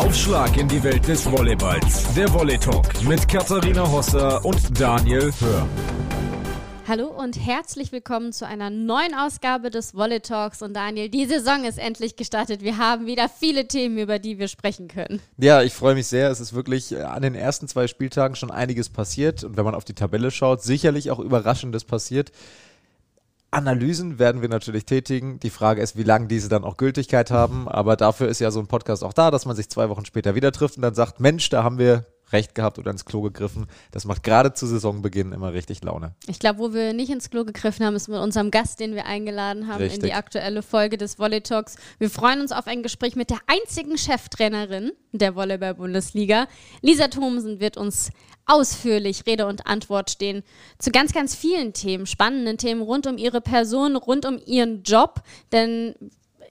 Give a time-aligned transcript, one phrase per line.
[0.00, 2.14] Aufschlag in die Welt des Volleyballs.
[2.14, 5.68] Der Volley Talk mit Katharina Hosser und Daniel Hör.
[6.88, 10.62] Hallo und herzlich willkommen zu einer neuen Ausgabe des Volley Talks.
[10.62, 12.62] Und Daniel, die Saison ist endlich gestartet.
[12.62, 15.20] Wir haben wieder viele Themen, über die wir sprechen können.
[15.36, 16.30] Ja, ich freue mich sehr.
[16.30, 19.44] Es ist wirklich äh, an den ersten zwei Spieltagen schon einiges passiert.
[19.44, 22.32] Und wenn man auf die Tabelle schaut, sicherlich auch Überraschendes passiert.
[23.50, 25.40] Analysen werden wir natürlich tätigen.
[25.40, 27.68] Die Frage ist, wie lange diese dann auch Gültigkeit haben.
[27.68, 30.34] Aber dafür ist ja so ein Podcast auch da, dass man sich zwei Wochen später
[30.34, 33.66] wieder trifft und dann sagt, Mensch, da haben wir recht gehabt oder ins Klo gegriffen.
[33.90, 36.14] Das macht gerade zu Saisonbeginn immer richtig Laune.
[36.26, 39.06] Ich glaube, wo wir nicht ins Klo gegriffen haben, ist mit unserem Gast, den wir
[39.06, 40.00] eingeladen haben richtig.
[40.00, 41.76] in die aktuelle Folge des Volley Talks.
[41.98, 46.46] Wir freuen uns auf ein Gespräch mit der einzigen Cheftrainerin der Volleyball-Bundesliga.
[46.82, 48.10] Lisa Thomsen wird uns
[48.50, 50.42] ausführlich Rede und Antwort stehen
[50.78, 55.22] zu ganz, ganz vielen Themen, spannenden Themen rund um ihre Person, rund um ihren Job.
[55.52, 55.94] Denn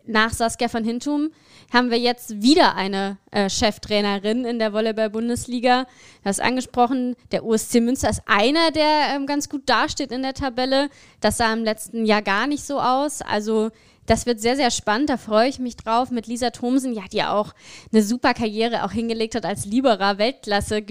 [0.06, 1.30] nach Saskia van Hintum
[1.72, 5.84] haben wir jetzt wieder eine äh, Cheftrainerin in der Volleyball-Bundesliga.
[5.84, 10.34] Du hast angesprochen, der USC Münster ist einer, der ähm, ganz gut dasteht in der
[10.34, 10.90] Tabelle.
[11.22, 13.22] Das sah im letzten Jahr gar nicht so aus.
[13.22, 13.70] Also
[14.10, 15.10] das wird sehr, sehr spannend.
[15.10, 17.54] Da freue ich mich drauf mit Lisa Thomsen, ja, die ja auch
[17.92, 20.84] eine super Karriere auch hingelegt hat als Liberer, Weltklasse,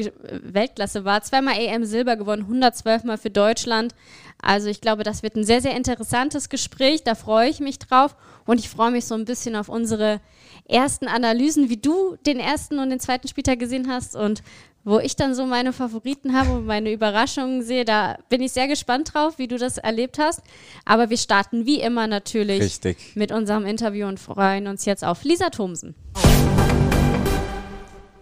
[0.43, 1.23] Weltklasse war.
[1.23, 3.93] Zweimal EM Silber gewonnen, 112 Mal für Deutschland.
[4.41, 7.03] Also ich glaube, das wird ein sehr, sehr interessantes Gespräch.
[7.03, 8.15] Da freue ich mich drauf.
[8.47, 10.21] Und ich freue mich so ein bisschen auf unsere
[10.69, 14.43] ersten Analysen, wie du den ersten und den zweiten Spieltag gesehen hast und
[14.89, 17.85] wo ich dann so meine Favoriten habe und meine Überraschungen sehe.
[17.85, 20.41] Da bin ich sehr gespannt drauf, wie du das erlebt hast.
[20.87, 22.97] Aber wir starten wie immer natürlich Richtig.
[23.15, 25.95] mit unserem Interview und freuen uns jetzt auf Lisa Thomsen.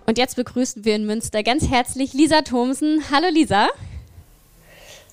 [0.06, 3.04] Und jetzt begrüßen wir in Münster ganz herzlich Lisa Thomsen.
[3.12, 3.68] Hallo Lisa.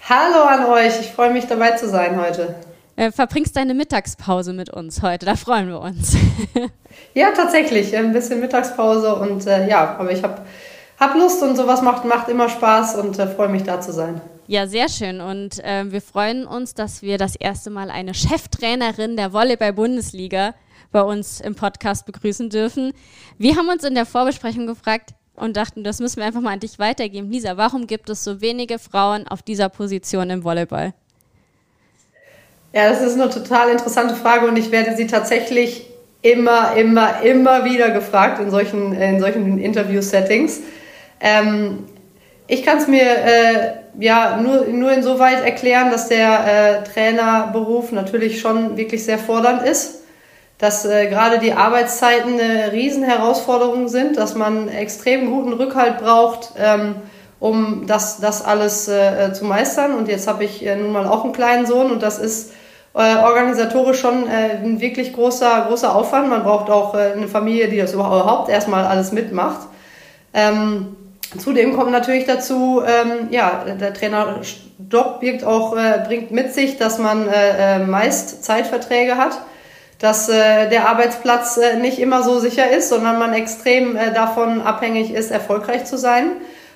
[0.10, 2.56] Hallo an euch, ich freue mich dabei zu sein heute.
[2.96, 6.16] Äh, verbringst deine Mittagspause mit uns heute, da freuen wir uns.
[7.14, 10.42] ja, tatsächlich, ein bisschen Mittagspause und äh, ja, aber ich habe
[11.00, 14.22] hab Lust und sowas macht, macht immer Spaß und äh, freue mich da zu sein.
[14.48, 15.22] Ja, sehr schön.
[15.22, 20.54] Und äh, wir freuen uns, dass wir das erste Mal eine Cheftrainerin der Volleyball-Bundesliga
[20.92, 22.94] bei uns im Podcast begrüßen dürfen.
[23.38, 26.60] Wir haben uns in der Vorbesprechung gefragt und dachten, das müssen wir einfach mal an
[26.60, 27.32] dich weitergeben.
[27.32, 30.94] Lisa, warum gibt es so wenige Frauen auf dieser Position im Volleyball?
[32.74, 35.88] Ja, das ist eine total interessante Frage und ich werde sie tatsächlich
[36.22, 40.62] immer, immer, immer wieder gefragt in solchen, in solchen Interview-Settings.
[41.20, 41.86] Ähm,
[42.48, 48.42] ich kann es mir äh, ja nur, nur insoweit erklären, dass der äh, Trainerberuf natürlich
[48.42, 50.02] schon wirklich sehr fordernd ist,
[50.58, 56.96] dass äh, gerade die Arbeitszeiten eine Riesenherausforderung sind, dass man extrem guten Rückhalt braucht, ähm,
[57.40, 59.96] um das, das alles äh, zu meistern.
[59.96, 62.54] Und jetzt habe ich äh, nun mal auch einen kleinen Sohn und das ist
[62.94, 66.30] äh, organisatorisch schon äh, ein wirklich großer, großer Aufwand.
[66.30, 69.68] Man braucht auch äh, eine Familie, die das überhaupt erstmal alles mitmacht.
[70.34, 70.96] Ähm,
[71.38, 77.00] zudem kommt natürlich dazu, ähm, ja, der Trainerjob birgt auch, äh, bringt mit sich, dass
[77.00, 79.40] man äh, äh, meist Zeitverträge hat,
[80.00, 84.62] dass äh, der Arbeitsplatz äh, nicht immer so sicher ist, sondern man extrem äh, davon
[84.62, 86.32] abhängig ist, erfolgreich zu sein.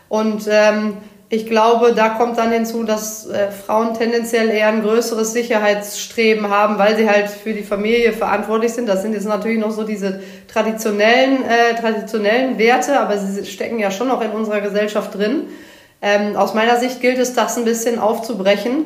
[0.10, 0.98] Und ähm,
[1.30, 6.78] ich glaube, da kommt dann hinzu, dass äh, Frauen tendenziell eher ein größeres Sicherheitsstreben haben,
[6.78, 8.88] weil sie halt für die Familie verantwortlich sind.
[8.88, 13.92] Das sind jetzt natürlich noch so diese traditionellen, äh, traditionellen Werte, aber sie stecken ja
[13.92, 15.48] schon noch in unserer Gesellschaft drin.
[16.02, 18.86] Ähm, aus meiner Sicht gilt es, das ein bisschen aufzubrechen.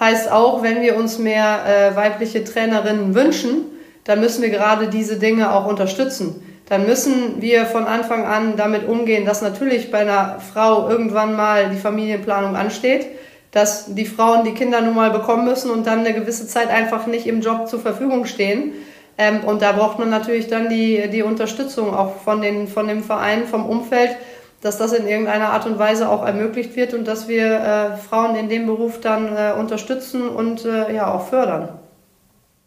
[0.00, 3.66] Heißt auch, wenn wir uns mehr äh, weibliche Trainerinnen wünschen,
[4.04, 8.88] dann müssen wir gerade diese Dinge auch unterstützen dann müssen wir von Anfang an damit
[8.88, 13.08] umgehen, dass natürlich bei einer Frau irgendwann mal die Familienplanung ansteht,
[13.50, 17.06] dass die Frauen die Kinder nun mal bekommen müssen und dann eine gewisse Zeit einfach
[17.06, 18.72] nicht im Job zur Verfügung stehen.
[19.18, 23.04] Ähm, und da braucht man natürlich dann die, die Unterstützung auch von, den, von dem
[23.04, 24.16] Verein, vom Umfeld,
[24.62, 28.34] dass das in irgendeiner Art und Weise auch ermöglicht wird und dass wir äh, Frauen
[28.34, 31.81] in dem Beruf dann äh, unterstützen und äh, ja auch fördern.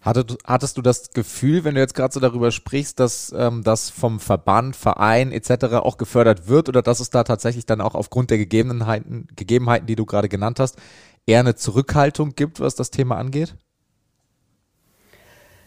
[0.05, 3.89] Hattet, hattest du das Gefühl, wenn du jetzt gerade so darüber sprichst, dass ähm, das
[3.89, 5.77] vom Verband, Verein etc.
[5.77, 9.95] auch gefördert wird oder dass es da tatsächlich dann auch aufgrund der Gegebenheiten, Gegebenheiten, die
[9.95, 10.77] du gerade genannt hast,
[11.25, 13.55] eher eine Zurückhaltung gibt, was das Thema angeht?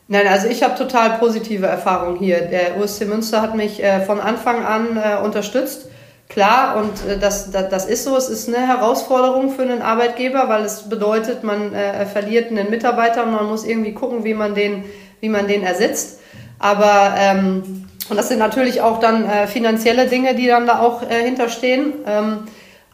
[0.07, 2.43] Nein, also ich habe total positive Erfahrungen hier.
[2.43, 5.89] Der USC Münster hat mich äh, von Anfang an äh, unterstützt
[6.29, 8.17] Klar, und äh, das, das, das ist so.
[8.17, 13.25] Es ist eine Herausforderung für einen Arbeitgeber, weil es bedeutet, man äh, verliert einen Mitarbeiter
[13.25, 14.85] und man muss irgendwie gucken, wie man den,
[15.21, 16.21] wie man den ersetzt.
[16.59, 21.03] Aber ähm, und das sind natürlich auch dann äh, finanzielle Dinge, die dann da auch
[21.03, 21.93] äh, hinterstehen.
[22.07, 22.39] Ähm,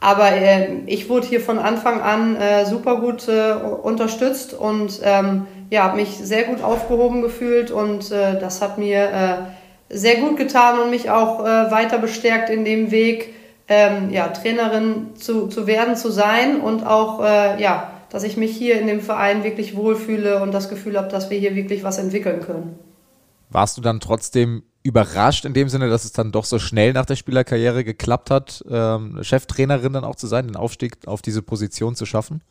[0.00, 5.46] aber äh, ich wurde hier von Anfang an äh, super gut äh, unterstützt und ähm,
[5.70, 9.36] ja, habe mich sehr gut aufgehoben gefühlt und äh, das hat mir äh,
[9.94, 13.32] sehr gut getan und mich auch äh, weiter bestärkt in dem Weg,
[13.69, 18.56] ähm, ja, Trainerin zu, zu werden, zu sein und auch, äh, ja, dass ich mich
[18.56, 21.99] hier in dem Verein wirklich wohlfühle und das Gefühl habe, dass wir hier wirklich was
[21.99, 22.79] entwickeln können.
[23.50, 27.06] Warst du dann trotzdem überrascht in dem Sinne, dass es dann doch so schnell nach
[27.06, 31.94] der Spielerkarriere geklappt hat, ähm, Cheftrainerin dann auch zu sein, den Aufstieg auf diese Position
[31.94, 32.43] zu schaffen?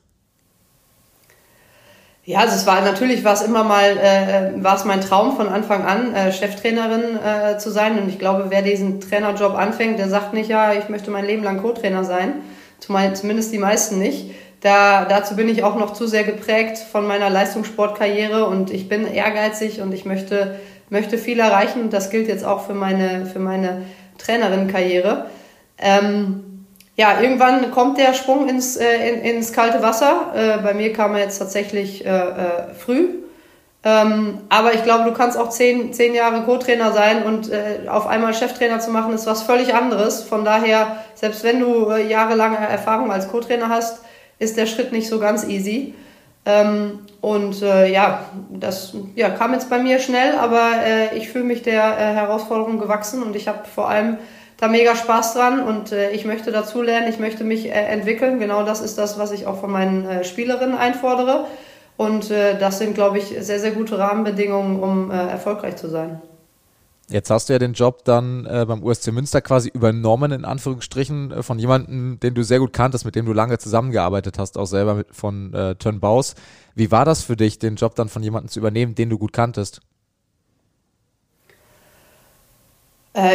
[2.26, 5.50] Ja, also es war natürlich war es immer mal äh, war es mein Traum von
[5.50, 10.08] Anfang an äh, Cheftrainerin äh, zu sein und ich glaube, wer diesen Trainerjob anfängt, der
[10.08, 12.36] sagt nicht, ja, ich möchte mein Leben lang Co-Trainer sein,
[12.80, 14.32] zumindest die meisten nicht.
[14.62, 19.06] Da, dazu bin ich auch noch zu sehr geprägt von meiner Leistungssportkarriere und ich bin
[19.06, 20.56] ehrgeizig und ich möchte
[20.90, 23.82] möchte viel erreichen und das gilt jetzt auch für meine, für meine
[24.20, 25.26] Trainerin-Karriere.
[25.78, 26.53] Ähm,
[26.96, 30.32] ja, irgendwann kommt der Sprung ins, äh, in, ins kalte Wasser.
[30.36, 33.10] Äh, bei mir kam er jetzt tatsächlich äh, äh, früh.
[33.86, 38.08] Ähm, aber ich glaube, du kannst auch zehn, zehn Jahre Co-Trainer sein und äh, auf
[38.08, 40.24] einmal Cheftrainer zu machen, ist was völlig anderes.
[40.24, 44.04] Von daher, selbst wenn du äh, jahrelange Erfahrung als Co-Trainer hast,
[44.40, 45.96] ist der Schritt nicht so ganz easy.
[46.46, 50.72] Ähm, und ja, das ja, kam jetzt bei mir schnell, aber
[51.16, 54.18] ich fühle mich der Herausforderung gewachsen und ich habe vor allem
[54.58, 58.40] da mega Spaß dran und äh, ich möchte dazulernen, ich möchte mich äh, entwickeln.
[58.40, 61.46] Genau das ist das, was ich auch von meinen äh, Spielerinnen einfordere.
[61.96, 66.24] Und das sind, glaube ich, sehr, sehr gute Rahmenbedingungen, um erfolgreich zu sein.
[67.10, 71.32] Jetzt hast du ja den Job dann äh, beim USC Münster quasi übernommen, in Anführungsstrichen,
[71.32, 74.66] äh, von jemandem, den du sehr gut kanntest, mit dem du lange zusammengearbeitet hast, auch
[74.66, 76.36] selber mit, von äh, Turnbaus.
[76.76, 79.34] Wie war das für dich, den Job dann von jemandem zu übernehmen, den du gut
[79.34, 79.82] kanntest?
[79.82, 79.84] Äh,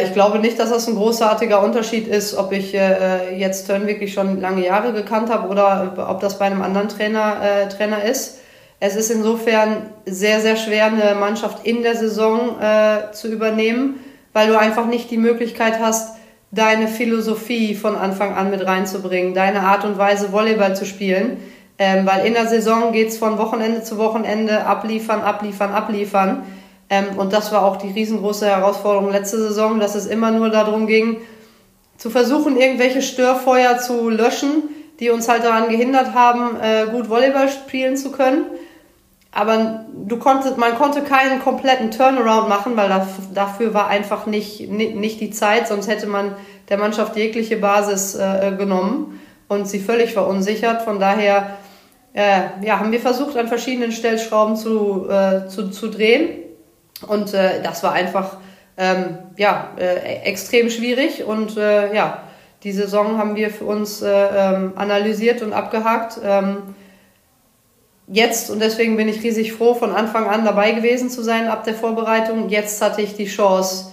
[0.02, 4.12] ich glaube nicht, dass das ein großartiger Unterschied ist, ob ich äh, jetzt Turn wirklich
[4.12, 8.40] schon lange Jahre gekannt habe oder ob das bei einem anderen Trainer, äh, Trainer ist.
[8.80, 14.00] Es ist insofern sehr, sehr schwer, eine Mannschaft in der Saison äh, zu übernehmen,
[14.32, 16.16] weil du einfach nicht die Möglichkeit hast,
[16.50, 21.38] deine Philosophie von Anfang an mit reinzubringen, deine Art und Weise, Volleyball zu spielen.
[21.78, 26.42] Ähm, weil in der Saison geht's von Wochenende zu Wochenende, abliefern, abliefern, abliefern.
[26.90, 30.86] Ähm, und das war auch die riesengroße Herausforderung letzte Saison, dass es immer nur darum
[30.86, 31.18] ging,
[31.96, 34.62] zu versuchen, irgendwelche Störfeuer zu löschen,
[35.00, 38.46] die uns halt daran gehindert haben, äh, gut Volleyball spielen zu können
[39.30, 42.90] aber du konntest, man konnte keinen kompletten Turnaround machen, weil
[43.34, 46.34] dafür war einfach nicht, nicht die Zeit, sonst hätte man
[46.68, 50.82] der Mannschaft jegliche Basis äh, genommen und sie völlig verunsichert.
[50.82, 51.58] Von daher
[52.14, 55.06] äh, ja, haben wir versucht, an verschiedenen Stellschrauben zu,
[55.48, 56.47] zu, zu drehen.
[57.06, 58.38] Und äh, das war einfach
[58.76, 61.24] ähm, ja, äh, extrem schwierig.
[61.24, 62.22] Und äh, ja,
[62.62, 66.18] die Saison haben wir für uns ähm, analysiert und abgehakt.
[66.24, 66.74] Ähm,
[68.06, 71.64] jetzt, und deswegen bin ich riesig froh, von Anfang an dabei gewesen zu sein ab
[71.64, 72.48] der Vorbereitung.
[72.48, 73.92] Jetzt hatte ich die Chance,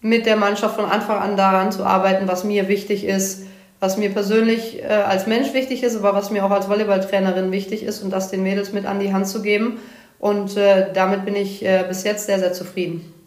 [0.00, 3.46] mit der Mannschaft von Anfang an daran zu arbeiten, was mir wichtig ist,
[3.80, 7.82] was mir persönlich äh, als Mensch wichtig ist, aber was mir auch als Volleyballtrainerin wichtig
[7.82, 9.78] ist und das den Mädels mit an die Hand zu geben.
[10.18, 13.17] Und äh, damit bin ich äh, bis jetzt sehr, sehr zufrieden.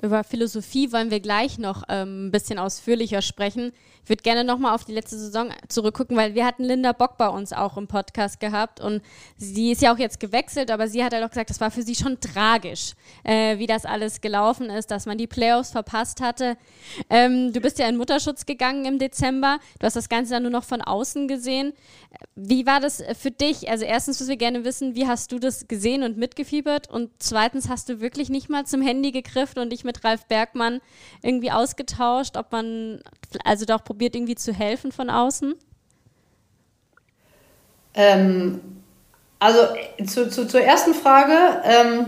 [0.00, 3.72] Über Philosophie wollen wir gleich noch ähm, ein bisschen ausführlicher sprechen.
[4.04, 7.28] Ich würde gerne nochmal auf die letzte Saison zurückgucken, weil wir hatten Linda Bock bei
[7.28, 9.02] uns auch im Podcast gehabt und
[9.36, 11.72] sie ist ja auch jetzt gewechselt, aber sie hat ja halt doch gesagt, das war
[11.72, 16.20] für sie schon tragisch, äh, wie das alles gelaufen ist, dass man die Playoffs verpasst
[16.20, 16.56] hatte.
[17.10, 20.52] Ähm, du bist ja in Mutterschutz gegangen im Dezember, du hast das Ganze dann nur
[20.52, 21.72] noch von außen gesehen.
[22.36, 23.68] Wie war das für dich?
[23.68, 27.68] Also erstens müssen wir gerne wissen, wie hast du das gesehen und mitgefiebert und zweitens
[27.68, 30.80] hast du wirklich nicht mal zum Handy gegriffen und dich mit Ralf Bergmann
[31.22, 33.00] irgendwie ausgetauscht, ob man
[33.44, 35.56] also doch probiert irgendwie zu helfen von außen?
[37.94, 38.60] Ähm,
[39.40, 39.60] also
[40.06, 41.34] zu, zu, zur ersten Frage.
[41.64, 42.06] Ähm,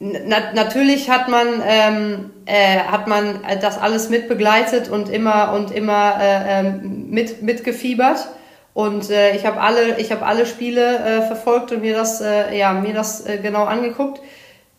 [0.00, 6.20] na, natürlich hat man, ähm, äh, hat man das alles mitbegleitet und immer und immer
[6.20, 8.28] äh, ähm, mit, mitgefiebert.
[8.74, 12.72] Und äh, ich habe alle, habe alle Spiele äh, verfolgt und mir das, äh, ja,
[12.74, 14.20] mir das äh, genau angeguckt.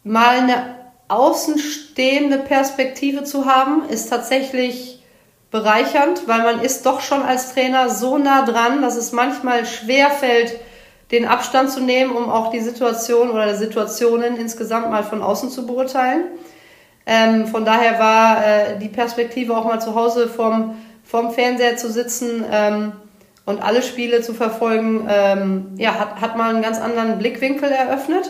[0.04, 0.76] Mal eine
[1.08, 5.04] außenstehende Perspektive zu haben, ist tatsächlich
[5.52, 10.10] bereichernd, weil man ist doch schon als Trainer so nah dran, dass es manchmal schwer
[10.12, 10.60] fällt,
[11.12, 15.66] den Abstand zu nehmen, um auch die Situation oder Situationen insgesamt mal von außen zu
[15.66, 16.26] beurteilen.
[17.08, 21.92] Ähm, von daher war äh, die Perspektive auch mal zu Hause vorm, vorm Fernseher zu
[21.92, 22.92] sitzen ähm,
[23.48, 28.30] und alle Spiele zu verfolgen, ähm, ja, hat, hat mal einen ganz anderen Blickwinkel eröffnet.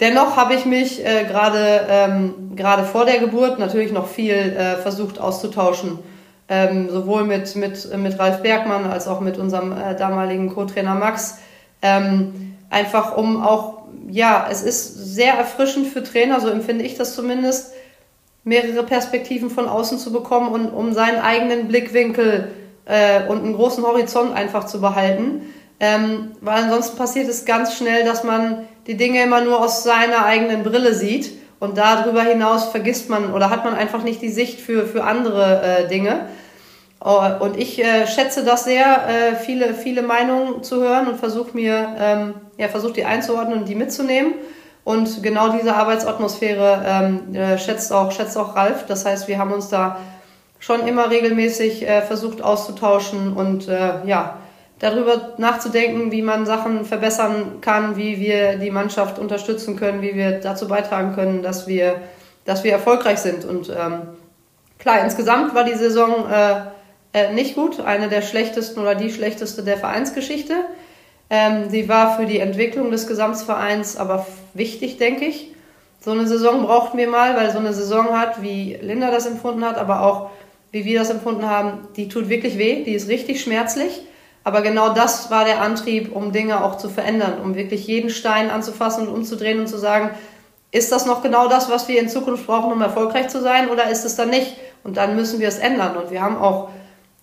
[0.00, 4.76] Dennoch habe ich mich äh, gerade ähm, gerade vor der Geburt natürlich noch viel äh,
[4.76, 5.98] versucht auszutauschen,
[6.48, 11.38] ähm, sowohl mit mit mit Ralf Bergmann als auch mit unserem äh, damaligen Co-Trainer Max,
[11.82, 17.14] ähm, einfach um auch ja, es ist sehr erfrischend für Trainer, so empfinde ich das
[17.14, 17.72] zumindest,
[18.44, 22.48] mehrere Perspektiven von außen zu bekommen und um seinen eigenen Blickwinkel
[22.86, 25.42] äh, und einen großen Horizont einfach zu behalten.
[25.80, 30.26] Ähm, weil ansonsten passiert es ganz schnell, dass man die Dinge immer nur aus seiner
[30.26, 34.60] eigenen Brille sieht und darüber hinaus vergisst man oder hat man einfach nicht die Sicht
[34.60, 36.26] für, für andere äh, Dinge.
[37.02, 41.56] Oh, und ich äh, schätze das sehr, äh, viele, viele Meinungen zu hören und versuche
[41.56, 44.34] mir, ähm, ja, versuche die einzuordnen und die mitzunehmen.
[44.84, 48.84] Und genau diese Arbeitsatmosphäre ähm, äh, schätzt, auch, schätzt auch Ralf.
[48.86, 49.98] Das heißt, wir haben uns da
[50.58, 54.36] schon immer regelmäßig äh, versucht auszutauschen und äh, ja,
[54.80, 60.40] darüber nachzudenken, wie man Sachen verbessern kann, wie wir die Mannschaft unterstützen können, wie wir
[60.40, 62.00] dazu beitragen können, dass wir,
[62.46, 63.44] dass wir erfolgreich sind.
[63.44, 64.02] Und ähm,
[64.78, 66.62] klar, insgesamt war die Saison äh,
[67.12, 70.54] äh, nicht gut, eine der schlechtesten oder die schlechteste der Vereinsgeschichte.
[71.28, 75.52] Ähm, sie war für die Entwicklung des Gesamtvereins aber wichtig, denke ich.
[76.00, 79.62] So eine Saison brauchten wir mal, weil so eine Saison hat, wie Linda das empfunden
[79.62, 80.30] hat, aber auch
[80.72, 84.00] wie wir das empfunden haben, die tut wirklich weh, die ist richtig schmerzlich.
[84.50, 88.50] Aber genau das war der Antrieb, um Dinge auch zu verändern, um wirklich jeden Stein
[88.50, 90.10] anzufassen und umzudrehen und zu sagen,
[90.72, 93.88] ist das noch genau das, was wir in Zukunft brauchen, um erfolgreich zu sein, oder
[93.88, 94.56] ist es dann nicht?
[94.82, 95.96] Und dann müssen wir es ändern.
[95.96, 96.70] Und wir haben auch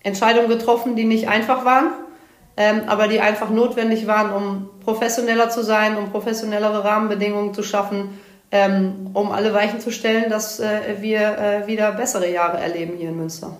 [0.02, 1.88] Entscheidungen getroffen, die nicht einfach waren,
[2.56, 8.18] ähm, aber die einfach notwendig waren, um professioneller zu sein, um professionellere Rahmenbedingungen zu schaffen,
[8.52, 13.10] ähm, um alle Weichen zu stellen, dass äh, wir äh, wieder bessere Jahre erleben hier
[13.10, 13.54] in Münster.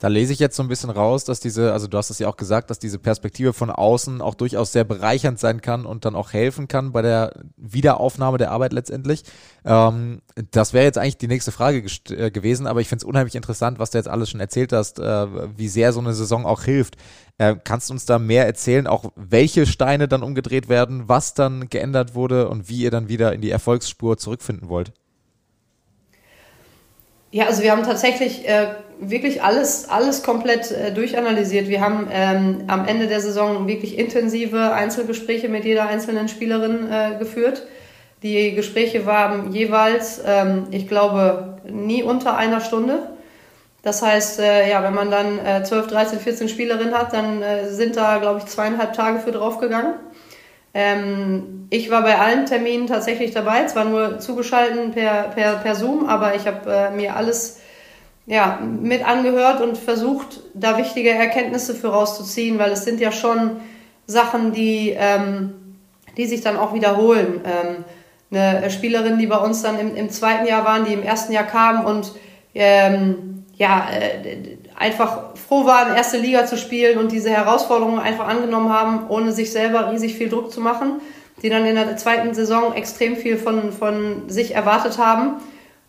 [0.00, 2.26] Da lese ich jetzt so ein bisschen raus, dass diese, also du hast es ja
[2.26, 6.14] auch gesagt, dass diese Perspektive von außen auch durchaus sehr bereichernd sein kann und dann
[6.16, 9.24] auch helfen kann bei der Wiederaufnahme der Arbeit letztendlich.
[9.62, 13.34] Ähm, das wäre jetzt eigentlich die nächste Frage äh, gewesen, aber ich finde es unheimlich
[13.34, 15.26] interessant, was du jetzt alles schon erzählt hast, äh,
[15.58, 16.96] wie sehr so eine Saison auch hilft.
[17.36, 21.68] Äh, kannst du uns da mehr erzählen, auch welche Steine dann umgedreht werden, was dann
[21.68, 24.92] geändert wurde und wie ihr dann wieder in die Erfolgsspur zurückfinden wollt?
[27.32, 31.68] Ja, also wir haben tatsächlich äh, wirklich alles, alles komplett äh, durchanalysiert.
[31.68, 37.18] Wir haben ähm, am Ende der Saison wirklich intensive Einzelgespräche mit jeder einzelnen Spielerin äh,
[37.18, 37.66] geführt.
[38.22, 43.10] Die Gespräche waren jeweils, ähm, ich glaube, nie unter einer Stunde.
[43.82, 47.70] Das heißt, äh, ja, wenn man dann äh, 12, 13, 14 Spielerinnen hat, dann äh,
[47.70, 49.94] sind da, glaube ich, zweieinhalb Tage für draufgegangen.
[50.74, 56.06] Ähm, ich war bei allen Terminen tatsächlich dabei, zwar nur zugeschalten per, per, per Zoom,
[56.06, 57.59] aber ich habe äh, mir alles
[58.26, 63.60] ja, mit angehört und versucht, da wichtige Erkenntnisse für rauszuziehen, weil es sind ja schon
[64.06, 65.76] Sachen, die, ähm,
[66.16, 67.40] die sich dann auch wiederholen.
[67.44, 67.84] Ähm,
[68.32, 71.44] eine Spielerin, die bei uns dann im, im zweiten Jahr waren, die im ersten Jahr
[71.44, 72.12] kam und
[72.54, 78.72] ähm, ja, äh, einfach froh waren, erste Liga zu spielen und diese Herausforderungen einfach angenommen
[78.72, 81.00] haben, ohne sich selber riesig viel Druck zu machen,
[81.42, 85.34] die dann in der zweiten Saison extrem viel von, von sich erwartet haben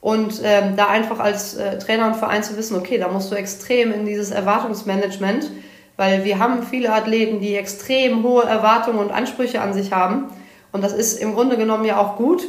[0.01, 3.35] und ähm, da einfach als äh, Trainer und Verein zu wissen, okay, da musst du
[3.35, 5.49] extrem in dieses Erwartungsmanagement,
[5.95, 10.25] weil wir haben viele Athleten, die extrem hohe Erwartungen und Ansprüche an sich haben
[10.71, 12.43] und das ist im Grunde genommen ja auch gut,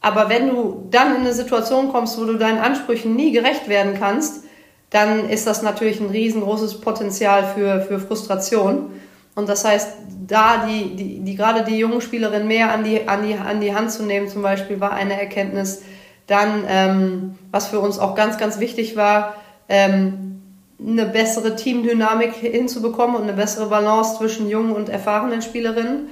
[0.00, 3.94] aber wenn du dann in eine Situation kommst, wo du deinen Ansprüchen nie gerecht werden
[3.98, 4.44] kannst,
[4.88, 8.90] dann ist das natürlich ein riesengroßes Potenzial für, für Frustration.
[9.34, 9.88] Und das heißt,
[10.26, 13.74] da die, die, die gerade die jungen Spielerinnen mehr an die, an, die, an die
[13.74, 15.82] Hand zu nehmen, zum Beispiel, war eine Erkenntnis.
[16.30, 19.34] Dann, ähm, was für uns auch ganz, ganz wichtig war,
[19.68, 20.42] ähm,
[20.80, 26.08] eine bessere Teamdynamik hinzubekommen und eine bessere Balance zwischen jungen und erfahrenen Spielerinnen.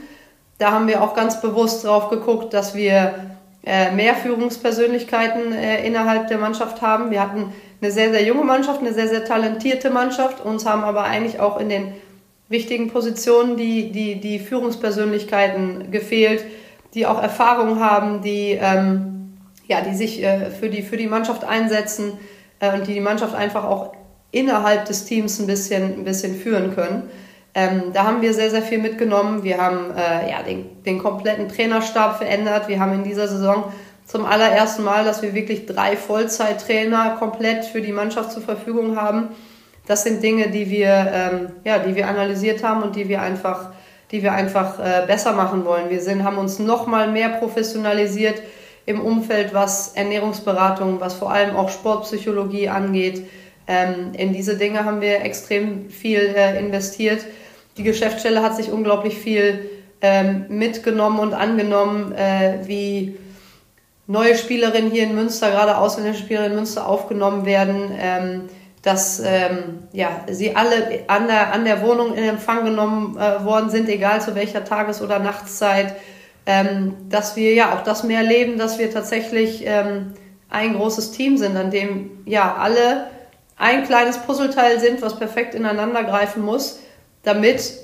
[0.59, 3.15] Da haben wir auch ganz bewusst drauf geguckt, dass wir
[3.65, 7.13] äh, mehr Führungspersönlichkeiten äh, innerhalb der Mannschaft haben.
[7.13, 10.45] Wir hatten eine sehr, sehr junge Mannschaft, eine sehr, sehr talentierte Mannschaft.
[10.45, 11.93] Uns haben aber eigentlich auch in den
[12.49, 16.45] wichtigen Positionen die, die, die Führungspersönlichkeiten gefehlt,
[16.95, 19.18] die auch Erfahrung haben, die, ähm,
[19.69, 22.15] ja, die sich äh, für, die, für die Mannschaft einsetzen
[22.59, 23.93] äh, und die die Mannschaft einfach auch
[24.33, 27.09] innerhalb des Teams ein bisschen, ein bisschen führen können.
[27.55, 29.43] Ähm, da haben wir sehr, sehr viel mitgenommen.
[29.43, 32.69] Wir haben äh, ja, den, den kompletten Trainerstab verändert.
[32.69, 33.73] Wir haben in dieser Saison
[34.07, 39.29] zum allerersten Mal, dass wir wirklich drei Vollzeittrainer komplett für die Mannschaft zur Verfügung haben.
[39.87, 43.71] Das sind Dinge, die wir, ähm, ja, die wir analysiert haben und die wir einfach,
[44.11, 45.91] die wir einfach äh, besser machen wollen.
[45.91, 48.41] Wir sind, haben uns noch mal mehr professionalisiert
[48.89, 53.29] im Umfeld, was Ernährungsberatung, was vor allem auch Sportpsychologie angeht.
[53.67, 57.21] Ähm, in diese Dinge haben wir extrem viel äh, investiert.
[57.77, 59.69] Die Geschäftsstelle hat sich unglaublich viel
[60.01, 63.17] ähm, mitgenommen und angenommen, äh, wie
[64.07, 68.49] neue Spielerinnen hier in Münster, gerade ausländische Spielerinnen in Münster aufgenommen werden, ähm,
[68.83, 73.69] dass ähm, ja, sie alle an der, an der Wohnung in Empfang genommen äh, worden
[73.69, 75.95] sind, egal zu welcher Tages- oder Nachtszeit,
[76.49, 80.15] ähm, dass wir ja auch das mehr leben, dass wir tatsächlich ähm,
[80.49, 83.09] ein großes Team sind, an dem ja alle
[83.59, 86.81] ein kleines Puzzleteil sind, was perfekt ineinander greifen muss,
[87.23, 87.75] damit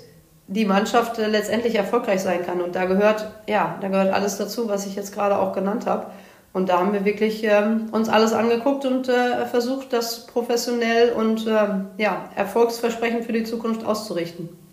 [0.47, 2.63] die Mannschaft äh, letztendlich erfolgreich sein kann.
[2.63, 6.07] Und da gehört, ja, da gehört alles dazu, was ich jetzt gerade auch genannt habe.
[6.55, 11.47] Und da haben wir wirklich ähm, uns alles angeguckt und äh, versucht, das professionell und
[11.47, 14.64] ähm, ja, erfolgsversprechend für die Zukunft auszurichten.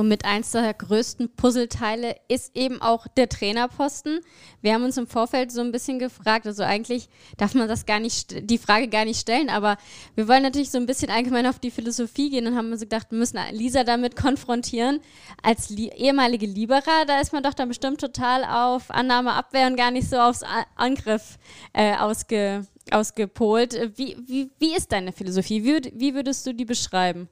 [0.00, 4.20] Und mit eins der größten Puzzleteile ist eben auch der Trainerposten.
[4.62, 8.00] Wir haben uns im Vorfeld so ein bisschen gefragt, also eigentlich darf man das gar
[8.00, 9.76] nicht, die Frage gar nicht stellen, aber
[10.14, 13.08] wir wollen natürlich so ein bisschen allgemein auf die Philosophie gehen und haben uns gedacht,
[13.10, 15.00] wir müssen Lisa damit konfrontieren.
[15.42, 19.76] Als li ehemalige Liberer, da ist man doch dann bestimmt total auf Annahme, Abwehr und
[19.76, 20.42] gar nicht so aufs
[20.76, 21.36] Angriff
[21.74, 23.78] äh, ausge, ausgepolt.
[23.96, 25.62] Wie, wie, wie ist deine Philosophie?
[25.62, 27.28] Wie, wie würdest du die beschreiben?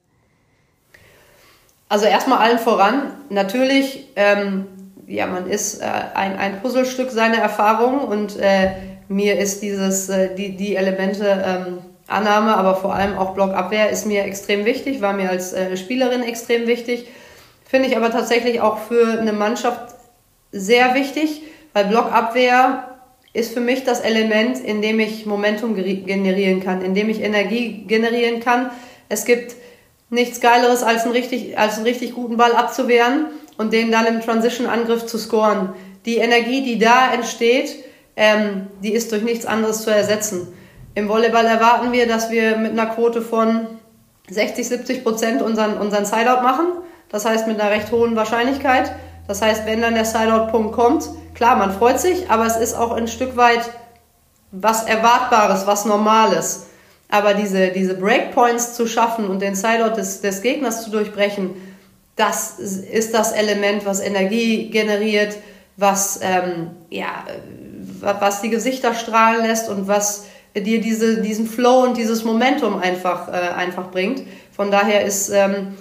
[1.88, 4.66] Also erstmal allen voran, natürlich, ähm,
[5.06, 8.72] ja, man ist äh, ein, ein Puzzlestück seiner Erfahrung und äh,
[9.08, 14.06] mir ist dieses, äh, die, die Elemente ähm, Annahme, aber vor allem auch Blockabwehr ist
[14.06, 17.08] mir extrem wichtig, war mir als äh, Spielerin extrem wichtig.
[17.64, 19.94] Finde ich aber tatsächlich auch für eine Mannschaft
[20.52, 21.42] sehr wichtig,
[21.72, 22.98] weil Blockabwehr
[23.34, 27.84] ist für mich das Element, in dem ich Momentum generieren kann, in dem ich Energie
[27.86, 28.70] generieren kann.
[29.10, 29.54] Es gibt
[30.10, 34.20] nichts Geileres, als einen richtig, als einen richtig guten Ball abzuwehren und den dann im
[34.20, 35.74] Transition-Angriff zu scoren.
[36.06, 37.84] Die Energie, die da entsteht,
[38.16, 40.48] ähm, die ist durch nichts anderes zu ersetzen.
[40.94, 43.66] Im Volleyball erwarten wir, dass wir mit einer Quote von
[44.30, 46.66] 60, 70 Prozent unseren, unseren Sideout machen.
[47.10, 48.92] Das heißt mit einer recht hohen Wahrscheinlichkeit.
[49.26, 52.92] Das heißt, wenn dann der Sideout-Punkt kommt, klar, man freut sich, aber es ist auch
[52.92, 53.70] ein Stück weit
[54.50, 56.67] was Erwartbares, was Normales.
[57.08, 61.54] Aber diese, diese Breakpoints zu schaffen und den Sideout des, des Gegners zu durchbrechen,
[62.16, 65.36] das ist das Element, was Energie generiert,
[65.76, 67.24] was, ähm, ja,
[68.00, 73.28] was die Gesichter strahlen lässt und was dir diese, diesen Flow und dieses Momentum einfach,
[73.28, 74.22] äh, einfach bringt.
[74.50, 75.74] Von daher ist ähm,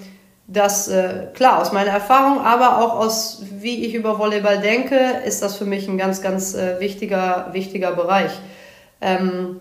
[0.47, 5.41] das äh, klar aus meiner Erfahrung, aber auch aus wie ich über Volleyball denke, ist
[5.41, 8.31] das für mich ein ganz, ganz äh, wichtiger, wichtiger Bereich.
[9.01, 9.59] Ähm,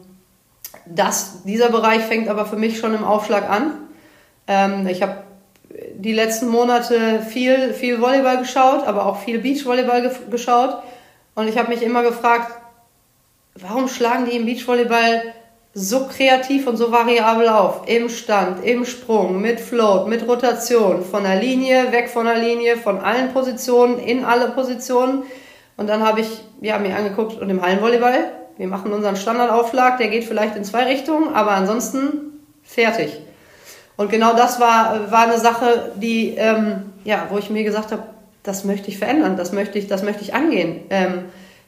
[0.84, 3.72] das, dieser Bereich fängt aber für mich schon im Aufschlag an.
[4.46, 5.24] Ähm, ich habe
[5.94, 10.82] die letzten Monate viel, viel Volleyball geschaut, aber auch viel Beachvolleyball ge geschaut.
[11.34, 12.52] Und ich habe mich immer gefragt,
[13.54, 15.22] warum schlagen die im Beachvolleyball
[15.74, 17.82] so kreativ und so variabel auf?
[17.86, 22.76] Im Stand, im Sprung, mit Float, mit Rotation, von der Linie, weg von der Linie,
[22.76, 25.24] von allen Positionen, in alle Positionen.
[25.76, 26.28] Und dann habe ich
[26.62, 30.84] ja, mir angeguckt und im Hallenvolleyball wir machen unseren Standardaufschlag, der geht vielleicht in zwei
[30.84, 33.20] Richtungen, aber ansonsten fertig.
[33.96, 38.02] Und genau das war, war eine Sache, die, ähm, ja, wo ich mir gesagt habe,
[38.42, 40.80] das möchte ich verändern, das möchte ich, das möchte ich angehen.
[40.90, 41.24] Ähm,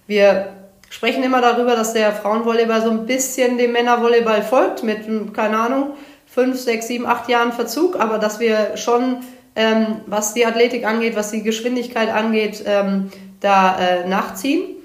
[0.07, 0.49] wir
[0.91, 5.91] sprechen immer darüber, dass der Frauenvolleyball so ein bisschen dem Männervolleyball folgt, mit, keine Ahnung,
[6.27, 9.19] fünf, sechs, sieben, acht Jahren Verzug, aber dass wir schon,
[9.57, 14.78] ähm, was die Athletik angeht, was die Geschwindigkeit angeht, ähm, da äh, nachziehen.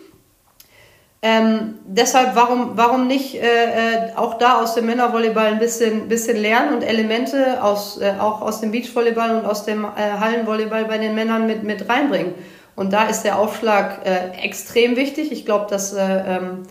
[1.25, 6.35] Ähm, deshalb, warum, warum nicht äh, äh, auch da aus dem Männervolleyball ein bisschen, bisschen
[6.35, 10.97] lernen und Elemente aus, äh, auch aus dem Beachvolleyball und aus dem äh, Hallenvolleyball bei
[10.97, 12.33] den Männern mit, mit reinbringen?
[12.75, 15.31] Und da ist der Aufschlag äh, extrem wichtig.
[15.31, 16.63] Ich glaube, dass, äh, ähm,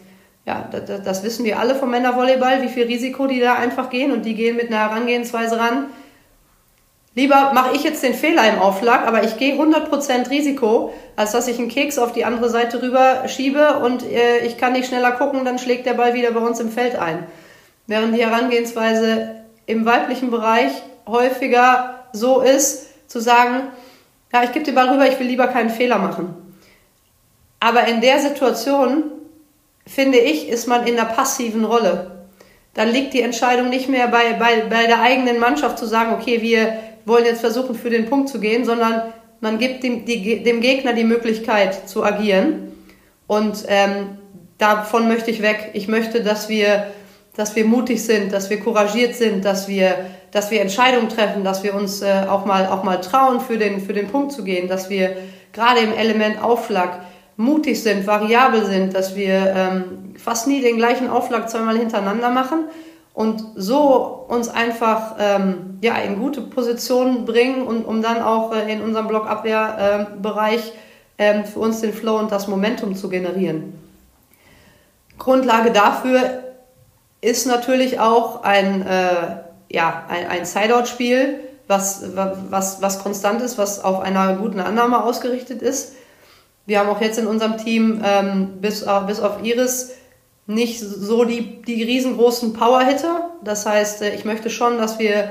[0.44, 4.12] ja, das, das wissen wir alle vom Männervolleyball, wie viel Risiko die da einfach gehen
[4.12, 5.86] und die gehen mit einer Herangehensweise ran,
[7.14, 11.48] Lieber mache ich jetzt den Fehler im Aufschlag, aber ich gehe 100% Risiko, als dass
[11.48, 15.12] ich einen Keks auf die andere Seite rüber schiebe und äh, ich kann nicht schneller
[15.12, 17.27] gucken, dann schlägt der Ball wieder bei uns im Feld ein.
[17.87, 20.72] Während die Herangehensweise im weiblichen Bereich
[21.07, 23.68] häufiger so ist, zu sagen,
[24.33, 26.35] ja, ich gebe den Ball rüber, ich will lieber keinen Fehler machen.
[27.61, 29.05] Aber in der Situation,
[29.87, 32.27] finde ich, ist man in der passiven Rolle.
[32.75, 36.40] Dann liegt die Entscheidung nicht mehr bei, bei, bei der eigenen Mannschaft zu sagen, okay,
[36.40, 40.61] wir wollen jetzt versuchen, für den Punkt zu gehen, sondern man gibt dem, die, dem
[40.61, 42.72] Gegner die Möglichkeit zu agieren.
[43.26, 44.16] Und ähm,
[44.57, 45.70] davon möchte ich weg.
[45.72, 46.87] Ich möchte, dass wir,
[47.35, 49.96] dass wir mutig sind, dass wir couragiert sind, dass wir,
[50.31, 53.81] dass wir Entscheidungen treffen, dass wir uns äh, auch, mal, auch mal trauen, für den,
[53.81, 55.16] für den Punkt zu gehen, dass wir
[55.52, 57.00] gerade im Element Aufschlag
[57.37, 62.66] mutig sind, variabel sind, dass wir ähm, fast nie den gleichen Aufschlag zweimal hintereinander machen
[63.14, 68.72] und so uns einfach ähm, ja, in gute Positionen bringen und um dann auch äh,
[68.72, 70.72] in unserem Blockabwehrbereich
[71.18, 73.79] äh, ähm, für uns den Flow und das Momentum zu generieren.
[75.18, 76.42] Grundlage dafür
[77.20, 79.37] ist natürlich auch ein, äh,
[79.70, 85.62] ja, ein, ein Sideout-Spiel, was, was, was konstant ist, was auf einer guten Annahme ausgerichtet
[85.62, 85.94] ist.
[86.66, 89.92] wir haben auch jetzt in unserem Team ähm, bis, äh, bis auf Iris
[90.46, 93.31] nicht so die, die riesengroßen Power-Hitter.
[93.42, 95.31] Das heißt, äh, ich möchte schon, dass wir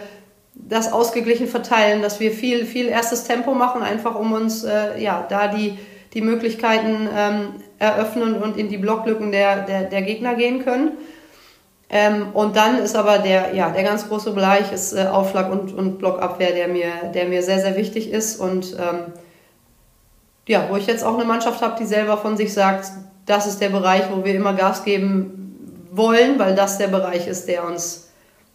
[0.54, 5.26] das ausgeglichen verteilen, dass wir viel, viel erstes Tempo machen, einfach um uns äh, ja,
[5.28, 5.78] da die,
[6.13, 10.91] die Möglichkeiten ähm, eröffnen und in die Blocklücken der, der, der Gegner gehen können.
[11.89, 15.74] Ähm, und dann ist aber der, ja, der ganz große Bereich ist äh, Aufschlag und,
[15.74, 19.13] und Blockabwehr, der mir, der mir sehr, sehr wichtig ist und ähm,
[20.47, 22.91] ja, wo ich jetzt auch eine Mannschaft habe, die selber von sich sagt,
[23.32, 27.48] das ist der Bereich, wo wir immer Gas geben wollen, weil das der Bereich ist,
[27.48, 28.10] der uns,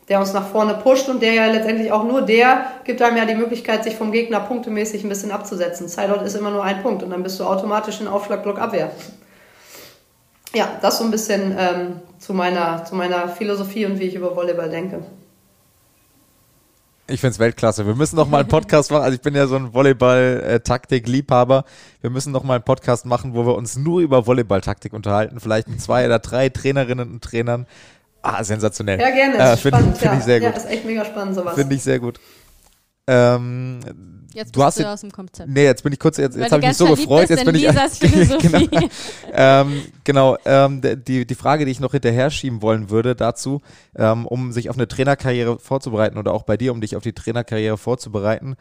[0.09, 3.25] der uns nach vorne pusht und der ja letztendlich auch nur der gibt einem ja
[3.25, 5.89] die Möglichkeit, sich vom Gegner punktemäßig ein bisschen abzusetzen.
[5.89, 8.91] Sideout ist immer nur ein Punkt und dann bist du automatisch in Aufschlag-Block-Abwehr.
[10.55, 14.37] Ja, das so ein bisschen ähm, zu, meiner, zu meiner Philosophie und wie ich über
[14.37, 15.03] Volleyball denke.
[17.09, 17.87] Ich finde es Weltklasse.
[17.87, 19.05] Wir müssen noch mal einen Podcast machen.
[19.05, 21.65] Also ich bin ja so ein Volleyball-Taktik-Liebhaber.
[22.01, 25.39] Wir müssen noch mal einen Podcast machen, wo wir uns nur über Volleyball-Taktik unterhalten.
[25.39, 27.67] Vielleicht mit zwei oder drei Trainerinnen und Trainern.
[28.23, 29.01] Ah, sensationell.
[29.01, 29.39] Ja, gerne.
[29.39, 30.19] Äh, Finde find ja.
[30.19, 30.51] ich sehr gut.
[30.51, 31.55] Ja, ist echt mega spannend sowas.
[31.55, 32.19] Finde ich sehr gut.
[33.07, 33.79] Ähm,
[34.37, 35.49] Jetzt du hast du aus dem Konzept.
[35.49, 37.31] Nee, jetzt bin ich kurz, jetzt, jetzt habe ich mich so gefreut.
[37.31, 37.63] Jetzt bin ich.
[38.39, 38.89] genau.
[39.33, 43.63] ähm, genau ähm, die, die Frage, die ich noch hinterher schieben wollen würde dazu,
[43.95, 47.15] ähm, um sich auf eine Trainerkarriere vorzubereiten oder auch bei dir, um dich auf die
[47.15, 48.57] Trainerkarriere vorzubereiten,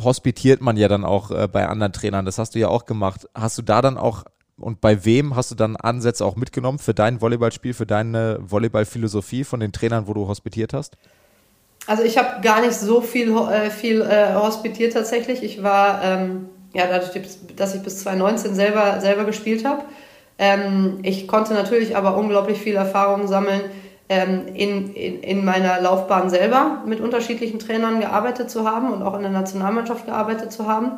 [0.00, 2.24] hospitiert man ja dann auch äh, bei anderen Trainern.
[2.24, 3.28] Das hast du ja auch gemacht.
[3.34, 4.24] Hast du da dann auch
[4.58, 9.42] und bei wem hast du dann Ansätze auch mitgenommen für dein Volleyballspiel, für deine Volleyballphilosophie
[9.42, 10.96] von den Trainern, wo du hospitiert hast?
[11.86, 15.42] Also ich habe gar nicht so viel, äh, viel äh, hospitiert tatsächlich.
[15.42, 17.10] Ich war, ähm, ja, dadurch,
[17.56, 19.82] dass ich bis 2019 selber, selber gespielt habe.
[20.38, 23.60] Ähm, ich konnte natürlich aber unglaublich viel Erfahrung sammeln,
[24.08, 29.14] ähm, in, in, in meiner Laufbahn selber mit unterschiedlichen Trainern gearbeitet zu haben und auch
[29.14, 30.92] in der Nationalmannschaft gearbeitet zu haben.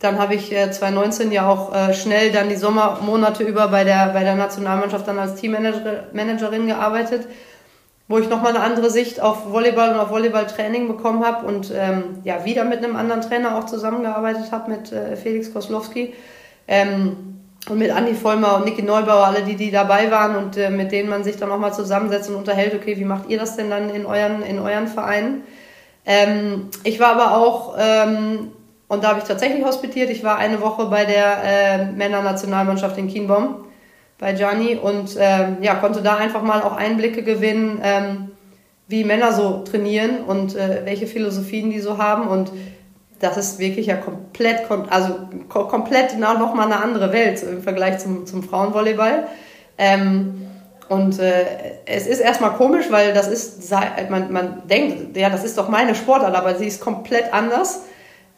[0.00, 4.10] Dann habe ich äh, 2019 ja auch äh, schnell dann die Sommermonate über bei der,
[4.12, 7.26] bei der Nationalmannschaft dann als Teammanagerin gearbeitet
[8.08, 12.20] wo ich nochmal eine andere Sicht auf Volleyball und auf Volleyballtraining bekommen habe und ähm,
[12.24, 16.14] ja, wieder mit einem anderen Trainer auch zusammengearbeitet habe, mit äh, Felix Koslowski
[16.66, 17.16] ähm,
[17.68, 20.90] und mit Andi Vollmer und Niki Neubauer, alle die, die dabei waren und äh, mit
[20.90, 23.90] denen man sich dann nochmal zusammensetzt und unterhält, okay, wie macht ihr das denn dann
[23.90, 25.42] in euren, in euren Vereinen?
[26.06, 28.52] Ähm, ich war aber auch, ähm,
[28.88, 33.08] und da habe ich tatsächlich hospitiert, ich war eine Woche bei der äh, Männernationalmannschaft in
[33.08, 33.67] Kienbaum
[34.18, 38.30] bei Gianni und ähm, ja, konnte da einfach mal auch Einblicke gewinnen, ähm,
[38.88, 42.50] wie Männer so trainieren und äh, welche Philosophien die so haben und
[43.20, 45.14] das ist wirklich ja komplett, also
[45.48, 49.26] komplett noch mal eine andere Welt im Vergleich zum, zum Frauenvolleyball.
[49.76, 50.46] Ähm,
[50.88, 51.44] und äh,
[51.84, 53.72] es ist erstmal komisch, weil das ist,
[54.08, 57.82] man, man denkt, ja, das ist doch meine Sportart, aber sie ist komplett anders.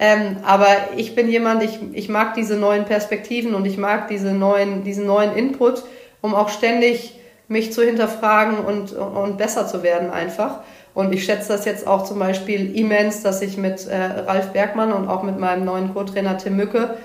[0.02, 4.32] Ähm, aber ich bin jemand, ich, ich mag diese neuen Perspektiven und ich mag diese
[4.32, 5.84] neuen, diesen neuen Input,
[6.22, 10.60] um auch ständig mich zu hinterfragen und, und besser zu werden einfach.
[10.94, 14.92] Und ich schätze das jetzt auch zum Beispiel immens, dass ich mit äh, Ralf Bergmann
[14.92, 16.96] und auch mit meinem neuen Co-Trainer Tim Mücke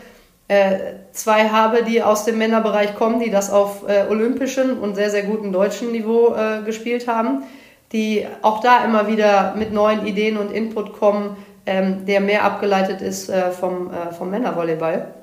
[0.48, 0.78] äh,
[1.12, 5.24] zwei habe, die aus dem Männerbereich kommen, die das auf äh, olympischen und sehr, sehr
[5.24, 7.44] guten deutschen Niveau äh, gespielt haben,
[7.92, 13.02] die auch da immer wieder mit neuen Ideen und Input kommen, ähm, der mehr abgeleitet
[13.02, 15.14] ist äh, vom, äh, vom Männervolleyball.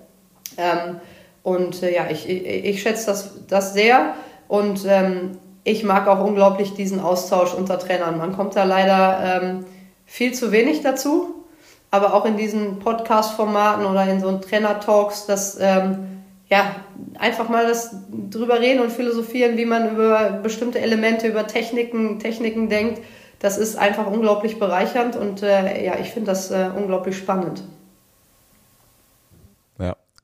[0.56, 1.00] Ähm,
[1.42, 4.14] und äh, ja, ich, ich, ich, schätze das, das sehr
[4.48, 8.18] und ähm, ich mag auch unglaublich diesen Austausch unter Trainern.
[8.18, 9.64] Man kommt da leider ähm,
[10.04, 11.44] viel zu wenig dazu,
[11.90, 16.08] aber auch in diesen Podcast-Formaten oder in so Trainer-Talks, dass ähm,
[16.48, 16.76] ja,
[17.18, 17.94] einfach mal das
[18.30, 23.00] drüber reden und philosophieren, wie man über bestimmte Elemente, über Techniken, Techniken denkt
[23.42, 27.64] das ist einfach unglaublich bereichernd und äh, ja, ich finde das äh, unglaublich spannend.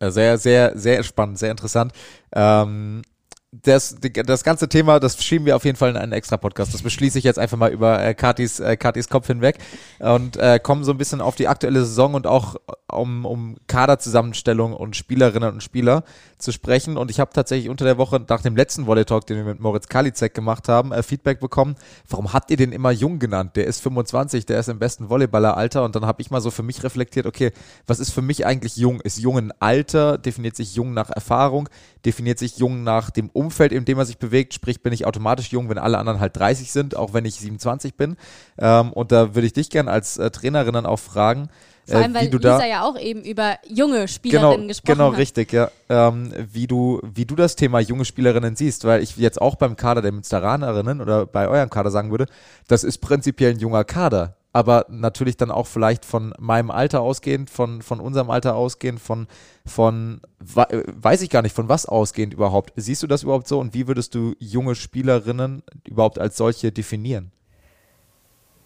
[0.01, 1.93] Ja, sehr, sehr, sehr spannend, sehr interessant.
[2.33, 3.03] Ähm,
[3.51, 6.75] das, das ganze Thema, das schieben wir auf jeden Fall in einen extra Podcast.
[6.75, 9.57] Das beschließe ich jetzt einfach mal über äh, Katis, äh, Katis Kopf hinweg
[9.99, 12.57] und äh, kommen so ein bisschen auf die aktuelle Saison und auch
[12.93, 16.05] um, um Kaderzusammenstellung und Spielerinnen und Spieler
[16.39, 16.97] zu sprechen.
[16.97, 19.61] Und ich habe tatsächlich unter der Woche nach dem letzten Volley Talk, den wir mit
[19.61, 21.77] Moritz Kalizek gemacht haben, äh, Feedback bekommen.
[22.09, 23.57] Warum habt ihr den immer jung genannt?
[23.57, 25.85] Der ist 25, der ist im besten Volleyballeralter.
[25.85, 27.53] Und dann habe ich mal so für mich reflektiert, okay,
[27.87, 29.01] was ist für mich eigentlich jung?
[29.01, 30.19] Ist jung ein Alter?
[30.19, 31.69] Definiert sich jung nach Erfahrung?
[32.05, 34.55] Definiert sich jung nach dem Umfeld, in dem er sich bewegt?
[34.55, 37.97] Sprich, bin ich automatisch jung, wenn alle anderen halt 30 sind, auch wenn ich 27
[37.97, 38.17] bin?
[38.59, 41.49] Ähm, und da würde ich dich gerne als äh, Trainerin dann auch fragen,
[41.89, 45.05] vor allem, äh, weil äh, Lisa ja auch eben über junge Spielerinnen genau, gesprochen genau,
[45.07, 45.11] hat.
[45.13, 45.71] Genau, richtig, ja.
[45.89, 49.77] Ähm, wie, du, wie du das Thema junge Spielerinnen siehst, weil ich jetzt auch beim
[49.77, 52.27] Kader der Münsteranerinnen oder bei eurem Kader sagen würde,
[52.67, 54.37] das ist prinzipiell ein junger Kader.
[54.53, 59.27] aber natürlich dann auch vielleicht von meinem Alter ausgehend, von, von unserem Alter ausgehend, von,
[59.67, 62.73] von, weiß ich gar nicht, von was ausgehend überhaupt.
[62.77, 67.31] Siehst du das überhaupt so und wie würdest du junge Spielerinnen überhaupt als solche definieren?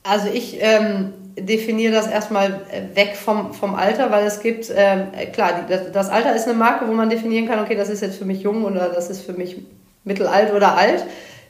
[0.02, 2.60] Also ich ähm, definiere das erstmal
[2.94, 6.88] weg vom, vom Alter, weil es gibt, ähm, klar, das, das Alter ist eine Marke,
[6.88, 9.32] wo man definieren kann, okay, das ist jetzt für mich jung oder das ist für
[9.32, 9.56] mich
[10.04, 11.04] mittelalt oder alt.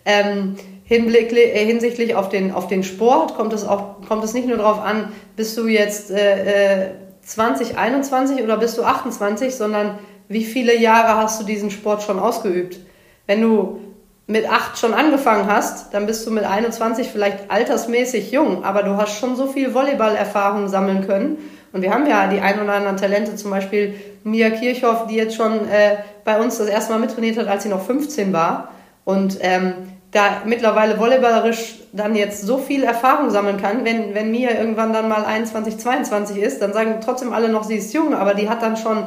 [0.05, 0.57] Ähm,
[0.88, 4.81] äh, hinsichtlich auf den, auf den Sport kommt es, auch, kommt es nicht nur darauf
[4.81, 6.91] an, bist du jetzt äh,
[7.23, 12.03] 20, äh, 21 oder bist du 28, sondern wie viele Jahre hast du diesen Sport
[12.03, 12.79] schon ausgeübt.
[13.27, 13.81] Wenn du
[14.27, 18.97] mit 8 schon angefangen hast, dann bist du mit 21 vielleicht altersmäßig jung, aber du
[18.97, 21.39] hast schon so viel Volleyball-Erfahrung sammeln können.
[21.73, 25.35] Und wir haben ja die ein oder anderen Talente, zum Beispiel Mia Kirchhoff, die jetzt
[25.35, 28.69] schon äh, bei uns das erste Mal mittrainiert hat, als sie noch 15 war.
[29.05, 29.75] Und ähm,
[30.13, 35.09] da mittlerweile volleyballerisch dann jetzt so viel Erfahrung sammeln kann, wenn, wenn Mia irgendwann dann
[35.09, 38.63] mal 21, 22 ist, dann sagen trotzdem alle noch, sie ist jung, aber die hat
[38.63, 39.07] dann schon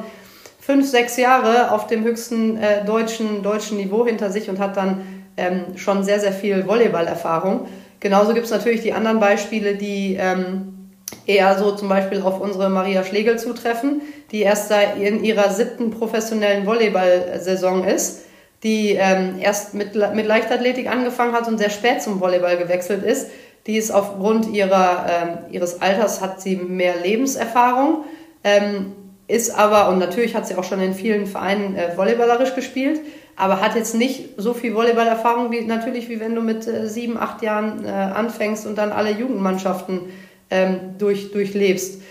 [0.65, 5.01] fünf, sechs Jahre auf dem höchsten äh, deutschen, deutschen Niveau hinter sich und hat dann
[5.38, 7.67] ähm, schon sehr, sehr viel Volleyballerfahrung.
[7.99, 10.91] Genauso gibt es natürlich die anderen Beispiele, die ähm,
[11.25, 14.01] eher so zum Beispiel auf unsere Maria Schlegel zutreffen,
[14.32, 18.25] die erst in ihrer siebten professionellen Volleyball-Saison ist
[18.65, 23.30] die ähm, erst mit, mit Leichtathletik angefangen hat und sehr spät zum Volleyball gewechselt ist.
[23.67, 28.06] Die ist aufgrund ihrer, ähm, ihres Alters hat sie mehr Lebenserfahrung,
[28.43, 28.93] ähm,
[29.27, 33.01] ist aber, und natürlich hat sie auch schon in vielen Vereinen äh, volleyballerisch gespielt,
[33.35, 37.17] aber hat jetzt nicht so viel Volleyballerfahrung wie natürlich, wie wenn du mit äh, sieben,
[37.17, 40.01] acht Jahren äh, anfängst und dann alle Jugendmannschaften
[40.49, 42.01] ähm, durch, durchlebst.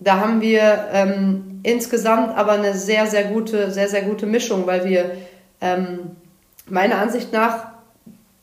[0.00, 4.84] Da haben wir ähm, insgesamt aber eine sehr, sehr gute, sehr, sehr gute Mischung, weil
[4.84, 5.12] wir
[5.60, 6.16] ähm,
[6.68, 7.68] meiner Ansicht nach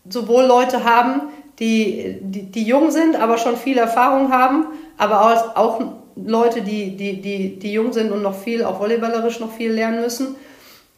[0.07, 1.23] sowohl Leute haben,
[1.59, 5.81] die, die, die jung sind, aber schon viel Erfahrung haben, aber auch, auch
[6.25, 10.01] Leute, die, die, die, die jung sind und noch viel, auch volleyballerisch noch viel lernen
[10.01, 10.35] müssen,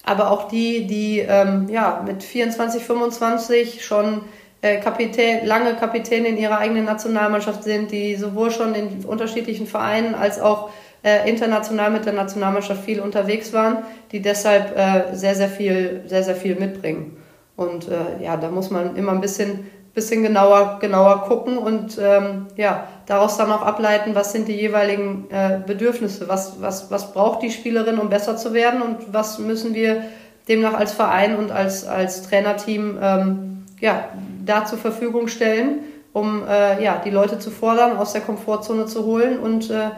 [0.04, 4.22] aber auch die, die ähm, ja, mit 24, 25 schon
[4.62, 10.16] äh, Kapitän, lange Kapitän in ihrer eigenen Nationalmannschaft sind, die sowohl schon in unterschiedlichen Vereinen
[10.16, 10.70] als auch
[11.04, 13.80] äh, international mit der Nationalmannschaft viel unterwegs waren,
[14.12, 17.18] die deshalb äh, sehr, sehr viel, sehr, sehr viel mitbringen.
[17.56, 22.48] Und äh, ja, da muss man immer ein bisschen, bisschen genauer, genauer gucken und ähm,
[22.56, 27.42] ja, daraus dann auch ableiten, was sind die jeweiligen äh, Bedürfnisse, was, was, was braucht
[27.42, 30.06] die Spielerin, um besser zu werden und was müssen wir
[30.48, 34.08] demnach als Verein und als, als Trainerteam ähm, ja,
[34.46, 35.80] da zur Verfügung stellen,
[36.14, 39.90] um äh, ja, die Leute zu fordern, aus der Komfortzone zu holen und äh,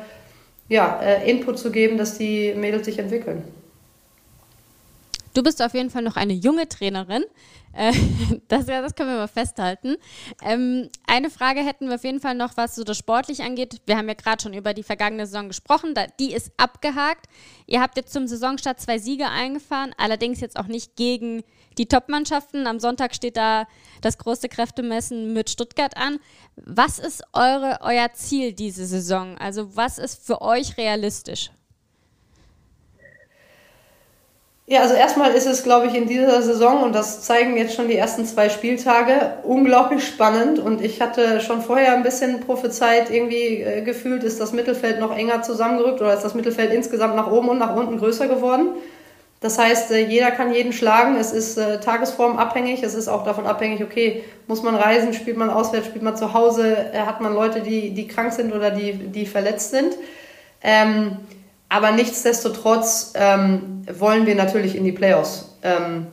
[0.68, 3.44] ja, äh, Input zu geben, dass die Mädels sich entwickeln.
[5.34, 7.26] Du bist auf jeden Fall noch eine junge Trainerin.
[7.74, 7.94] Äh,
[8.48, 9.96] das, das, können wir mal festhalten.
[10.44, 13.82] Ähm, eine Frage hätten wir auf jeden Fall noch, was so das sportlich angeht.
[13.86, 15.96] Wir haben ja gerade schon über die vergangene Saison gesprochen.
[16.20, 17.26] Die ist abgehakt.
[17.66, 21.44] Ihr habt jetzt zum Saisonstart zwei Siege eingefahren, allerdings jetzt auch nicht gegen
[21.78, 22.68] die Top-Mannschaften.
[22.68, 23.68] Am Sonntag steht da
[24.02, 26.20] das große Kräftemessen mit Stuttgart an.
[26.56, 29.38] Was ist eure, euer Ziel diese Saison?
[29.40, 31.50] Also was ist für euch realistisch?
[34.66, 37.90] Ja, also erstmal ist es, glaube ich, in dieser Saison, und das zeigen jetzt schon
[37.90, 40.58] die ersten zwei Spieltage, unglaublich spannend.
[40.58, 45.14] Und ich hatte schon vorher ein bisschen prophezeit, irgendwie äh, gefühlt, ist das Mittelfeld noch
[45.16, 48.70] enger zusammengerückt oder ist das Mittelfeld insgesamt nach oben und nach unten größer geworden.
[49.42, 51.18] Das heißt, äh, jeder kann jeden schlagen.
[51.18, 52.84] Es ist äh, tagesformabhängig.
[52.84, 56.34] Es ist auch davon abhängig, okay, muss man reisen, spielt man auswärts, spielt man zu
[56.34, 59.98] Hause, äh, hat man Leute, die, die krank sind oder die, die verletzt sind.
[60.64, 61.18] Ähm,
[61.74, 65.58] aber nichtsdestotrotz ähm, wollen wir natürlich in die Playoffs.
[65.64, 66.06] Ähm,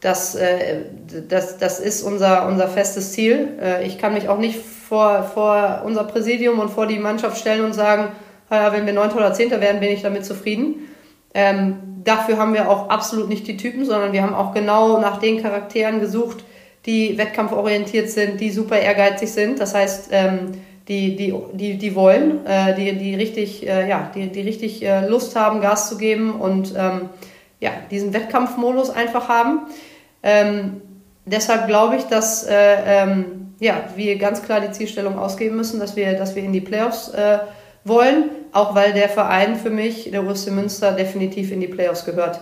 [0.00, 0.82] das, äh,
[1.28, 3.58] das, das ist unser, unser festes Ziel.
[3.60, 7.64] Äh, ich kann mich auch nicht vor, vor unser Präsidium und vor die Mannschaft stellen
[7.64, 8.12] und sagen,
[8.52, 9.10] ja, wenn wir 9.
[9.10, 9.50] oder 10.
[9.50, 10.88] werden, bin ich damit zufrieden.
[11.34, 15.18] Ähm, dafür haben wir auch absolut nicht die Typen, sondern wir haben auch genau nach
[15.18, 16.44] den Charakteren gesucht,
[16.86, 19.58] die wettkampforientiert sind, die super ehrgeizig sind.
[19.58, 20.52] Das heißt, ähm,
[20.88, 25.06] die, die, die, die wollen, äh, die, die richtig, äh, ja, die, die richtig äh,
[25.06, 27.10] Lust haben, Gas zu geben und ähm,
[27.60, 29.60] ja, diesen Wettkampfmodus einfach haben.
[30.22, 30.80] Ähm,
[31.26, 35.94] deshalb glaube ich, dass äh, ähm, ja, wir ganz klar die Zielstellung ausgeben müssen, dass
[35.94, 37.38] wir, dass wir in die Playoffs äh,
[37.84, 42.40] wollen, auch weil der Verein für mich, der USC Münster, definitiv in die Playoffs gehört.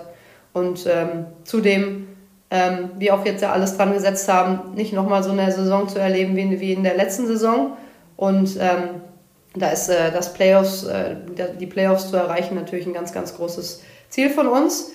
[0.52, 2.08] Und ähm, zudem
[2.50, 5.98] ähm, wir auch jetzt ja alles dran gesetzt haben, nicht nochmal so eine Saison zu
[5.98, 7.76] erleben wie, wie in der letzten Saison.
[8.18, 9.00] Und ähm,
[9.54, 11.14] da ist äh, das Playoffs, äh,
[11.58, 14.90] die Playoffs zu erreichen natürlich ein ganz, ganz großes Ziel von uns.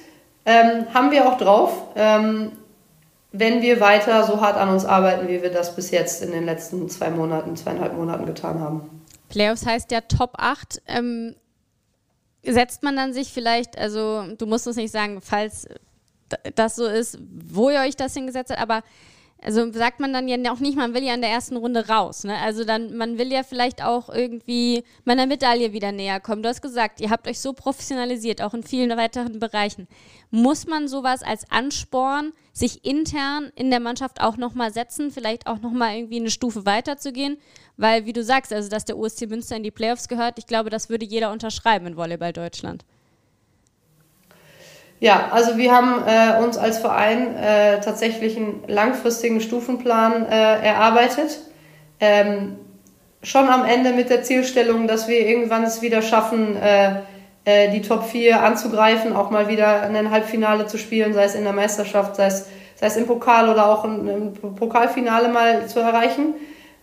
[0.46, 2.52] Ähm, haben wir auch drauf, ähm,
[3.32, 6.44] wenn wir weiter so hart an uns arbeiten, wie wir das bis jetzt in den
[6.44, 9.02] letzten zwei Monaten, zweieinhalb Monaten getan haben.
[9.30, 10.82] Playoffs heißt ja Top 8.
[10.88, 11.36] Ähm,
[12.46, 15.66] setzt man dann sich vielleicht, also du musst uns nicht sagen, falls
[16.56, 18.84] das so ist, wo ihr euch das hingesetzt habt, aber
[19.42, 22.24] also sagt man dann ja auch nicht, man will ja in der ersten Runde raus.
[22.24, 22.38] Ne?
[22.38, 26.44] Also dann, man will ja vielleicht auch irgendwie meiner Medaille wieder näher kommen.
[26.44, 29.88] Du hast gesagt, ihr habt euch so professionalisiert, auch in vielen weiteren Bereichen.
[30.32, 35.60] Muss man sowas als Ansporn, sich intern in der Mannschaft auch nochmal setzen, vielleicht auch
[35.60, 37.38] nochmal irgendwie eine Stufe weiterzugehen?
[37.76, 40.70] Weil, wie du sagst, also dass der USC Münster in die Playoffs gehört, ich glaube,
[40.70, 42.86] das würde jeder unterschreiben in Volleyball Deutschland.
[45.04, 51.42] Ja, also wir haben äh, uns als Verein äh, tatsächlich einen langfristigen Stufenplan äh, erarbeitet.
[52.00, 52.56] Ähm,
[53.22, 57.02] schon am Ende mit der Zielstellung, dass wir irgendwann es wieder schaffen, äh,
[57.44, 61.44] äh, die Top 4 anzugreifen, auch mal wieder ein Halbfinale zu spielen, sei es in
[61.44, 66.36] der Meisterschaft, sei es, sei es im Pokal oder auch ein Pokalfinale mal zu erreichen.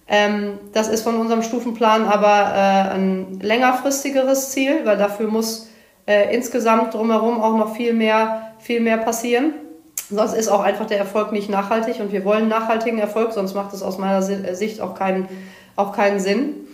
[0.06, 5.69] Ähm, das ist von unserem Stufenplan aber äh, ein längerfristigeres Ziel, weil dafür muss
[6.11, 9.55] äh, insgesamt drumherum auch noch viel mehr, viel mehr passieren.
[10.11, 13.73] Sonst ist auch einfach der Erfolg nicht nachhaltig und wir wollen nachhaltigen Erfolg, sonst macht
[13.73, 15.29] es aus meiner äh, Sicht auch keinen,
[15.77, 16.66] auch keinen Sinn.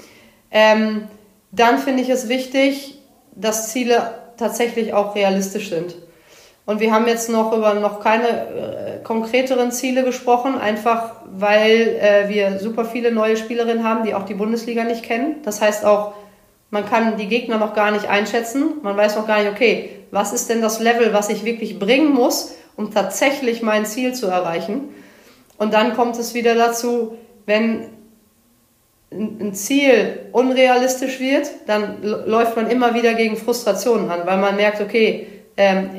[0.51, 1.09] Ähm,
[1.53, 2.99] dann finde ich es wichtig,
[3.35, 5.97] dass Ziele tatsächlich auch realistisch sind.
[6.65, 12.29] Und wir haben jetzt noch über noch keine äh, konkreteren Ziele gesprochen, einfach weil äh,
[12.31, 15.37] wir super viele neue Spielerinnen haben, die auch die Bundesliga nicht kennen.
[15.45, 16.15] Das heißt auch,
[16.71, 18.75] man kann die Gegner noch gar nicht einschätzen.
[18.83, 22.13] Man weiß noch gar nicht, okay, was ist denn das Level, was ich wirklich bringen
[22.13, 24.89] muss, um tatsächlich mein Ziel zu erreichen.
[25.59, 27.89] Und dann kommt es wieder dazu, wenn
[29.11, 34.81] ein Ziel unrealistisch wird, dann läuft man immer wieder gegen Frustrationen an, weil man merkt,
[34.81, 35.27] okay,
[35.57, 35.91] ähm,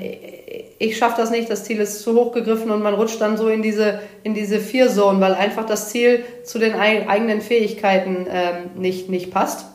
[0.80, 3.48] ich schaffe das nicht, das Ziel ist zu hoch gegriffen und man rutscht dann so
[3.48, 9.10] in diese, in diese Vier-Zone, weil einfach das Ziel zu den eigenen Fähigkeiten ähm, nicht,
[9.10, 9.66] nicht passt.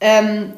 [0.00, 0.52] Ähm,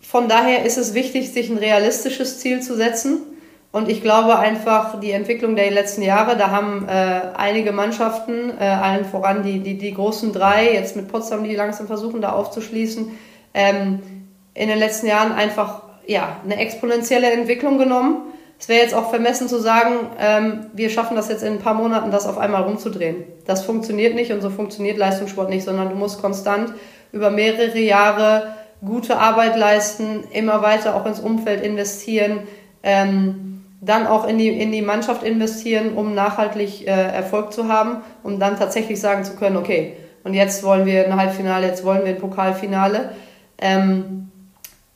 [0.00, 3.22] von daher ist es wichtig, sich ein realistisches Ziel zu setzen.
[3.70, 6.92] Und ich glaube einfach, die Entwicklung der letzten Jahre, da haben äh,
[7.34, 11.86] einige Mannschaften, äh, allen voran die, die, die großen drei, jetzt mit Potsdam, die langsam
[11.86, 13.12] versuchen, da aufzuschließen,
[13.54, 14.00] ähm,
[14.52, 18.32] in den letzten Jahren einfach ja, eine exponentielle Entwicklung genommen.
[18.58, 21.74] Es wäre jetzt auch vermessen zu sagen, ähm, wir schaffen das jetzt in ein paar
[21.74, 23.24] Monaten, das auf einmal rumzudrehen.
[23.46, 26.74] Das funktioniert nicht und so funktioniert Leistungssport nicht, sondern du musst konstant
[27.12, 32.40] über mehrere Jahre gute Arbeit leisten, immer weiter auch ins Umfeld investieren,
[32.82, 37.98] ähm, dann auch in die, in die Mannschaft investieren, um nachhaltig äh, Erfolg zu haben,
[38.22, 39.94] um dann tatsächlich sagen zu können, okay,
[40.24, 43.10] und jetzt wollen wir ein Halbfinale, jetzt wollen wir ein Pokalfinale.
[43.58, 44.30] Ähm,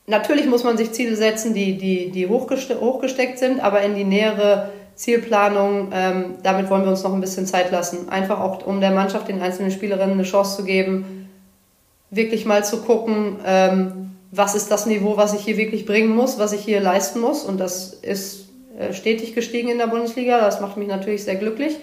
[0.06, 4.04] natürlich muss man sich Ziele setzen, die, die, die hochgeste hochgesteckt sind, aber in die
[4.04, 8.08] nähere Zielplanung, ähm, damit wollen wir uns noch ein bisschen Zeit lassen.
[8.08, 11.25] Einfach auch, um der Mannschaft, den einzelnen Spielerinnen eine Chance zu geben,
[12.10, 16.38] wirklich mal zu gucken, ähm, was ist das Niveau, was ich hier wirklich bringen muss,
[16.38, 17.44] was ich hier leisten muss.
[17.44, 20.40] Und das ist äh, stetig gestiegen in der Bundesliga.
[20.40, 21.76] Das macht mich natürlich sehr glücklich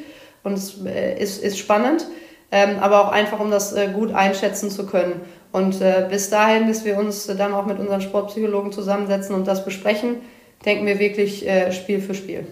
[0.43, 2.07] und es äh, ist, ist spannend.
[2.51, 5.21] Ähm, aber auch einfach, um das äh, gut einschätzen zu können.
[5.51, 9.65] Und äh, bis dahin, bis wir uns dann auch mit unseren Sportpsychologen zusammensetzen und das
[9.65, 10.17] besprechen,
[10.63, 12.45] denken wir wirklich äh, Spiel für Spiel.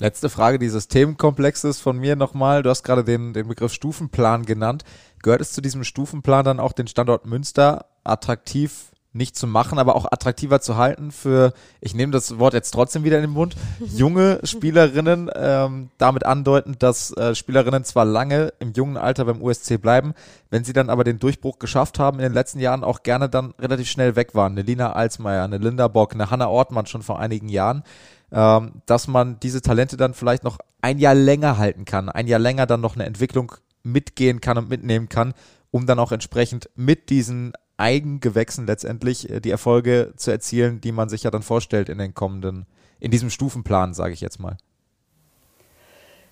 [0.00, 2.62] Letzte Frage dieses Themenkomplexes von mir nochmal.
[2.62, 4.84] Du hast gerade den, den Begriff Stufenplan genannt.
[5.24, 9.96] Gehört es zu diesem Stufenplan dann auch den Standort Münster attraktiv nicht zu machen, aber
[9.96, 13.56] auch attraktiver zu halten für, ich nehme das Wort jetzt trotzdem wieder in den Mund,
[13.80, 19.78] junge Spielerinnen, ähm, damit andeuten, dass äh, Spielerinnen zwar lange im jungen Alter beim USC
[19.78, 20.12] bleiben,
[20.50, 23.54] wenn sie dann aber den Durchbruch geschafft haben, in den letzten Jahren auch gerne dann
[23.58, 24.52] relativ schnell weg waren.
[24.52, 27.82] Eine Lina Alsmeier, eine Linda Bock, eine Hanna Ortmann schon vor einigen Jahren,
[28.30, 32.40] ähm, dass man diese Talente dann vielleicht noch ein Jahr länger halten kann, ein Jahr
[32.40, 33.54] länger dann noch eine Entwicklung
[33.84, 35.34] mitgehen kann und mitnehmen kann,
[35.70, 41.08] um dann auch entsprechend mit diesen Eigengewächsen letztendlich äh, die Erfolge zu erzielen, die man
[41.08, 42.66] sich ja dann vorstellt in den kommenden,
[43.00, 44.56] in diesem Stufenplan, sage ich jetzt mal.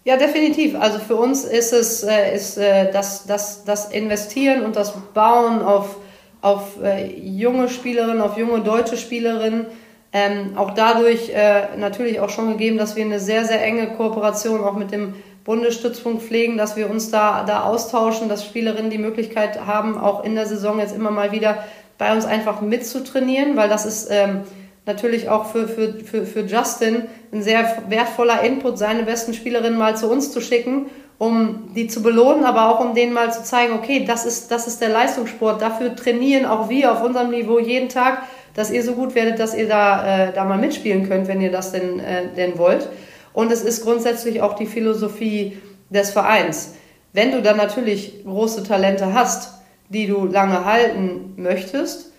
[0.04, 0.74] Ja, definitiv.
[0.74, 5.62] Also für uns ist es äh, ist, äh, das, das, das Investieren und das Bauen
[5.62, 5.96] auf,
[6.40, 6.76] auf
[7.16, 9.66] junge Spielerinnen, auf junge deutsche Spielerinnen,
[10.12, 14.62] ähm, auch dadurch äh, natürlich auch schon gegeben, dass wir eine sehr, sehr enge Kooperation
[14.62, 15.14] auch mit dem
[15.44, 20.34] Bundesstützpunkt pflegen, dass wir uns da, da austauschen, dass Spielerinnen die Möglichkeit haben, auch in
[20.34, 21.64] der Saison jetzt immer mal wieder
[21.98, 24.42] bei uns einfach mitzutrainieren, weil das ist ähm,
[24.86, 29.96] natürlich auch für, für, für, für Justin ein sehr wertvoller Input, seine besten Spielerinnen mal
[29.96, 30.86] zu uns zu schicken,
[31.18, 34.66] um die zu belohnen, aber auch um denen mal zu zeigen, okay, das ist, das
[34.66, 38.22] ist der Leistungssport, dafür trainieren auch wir auf unserem Niveau jeden Tag,
[38.54, 41.52] dass ihr so gut werdet, dass ihr da, äh, da mal mitspielen könnt, wenn ihr
[41.52, 42.88] das denn, äh, denn wollt.
[43.32, 45.58] Und es ist grundsätzlich auch die Philosophie
[45.90, 46.74] des Vereins.
[47.12, 49.50] Wenn du dann natürlich große Talente hast,
[49.88, 52.12] die du lange halten möchtest,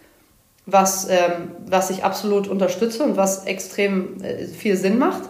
[0.66, 5.24] was, ähm, was ich absolut unterstütze und was extrem äh, viel Sinn macht,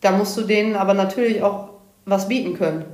[0.00, 1.70] da musst du denen aber natürlich auch
[2.04, 2.84] was bieten können.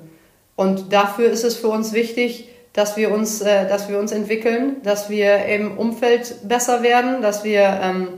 [0.55, 4.77] Und dafür ist es für uns wichtig, dass wir uns, äh, dass wir uns entwickeln,
[4.85, 8.09] dass wir im Umfeld besser werden, dass wir ähm,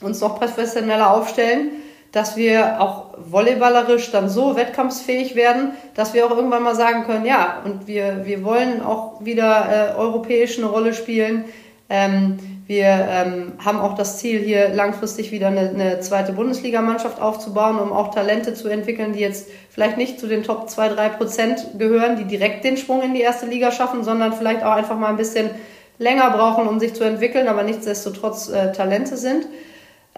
[0.00, 1.70] uns noch professioneller aufstellen,
[2.16, 7.26] dass wir auch volleyballerisch dann so wettkampfsfähig werden, dass wir auch irgendwann mal sagen können,
[7.26, 11.44] ja, und wir, wir wollen auch wieder äh, europäisch eine Rolle spielen.
[11.90, 17.78] Ähm, wir ähm, haben auch das Ziel, hier langfristig wieder eine, eine zweite Bundesligamannschaft aufzubauen,
[17.78, 21.66] um auch Talente zu entwickeln, die jetzt vielleicht nicht zu den Top 2, 3 Prozent
[21.78, 25.08] gehören, die direkt den Sprung in die erste Liga schaffen, sondern vielleicht auch einfach mal
[25.08, 25.50] ein bisschen
[25.98, 29.46] länger brauchen, um sich zu entwickeln, aber nichtsdestotrotz äh, Talente sind.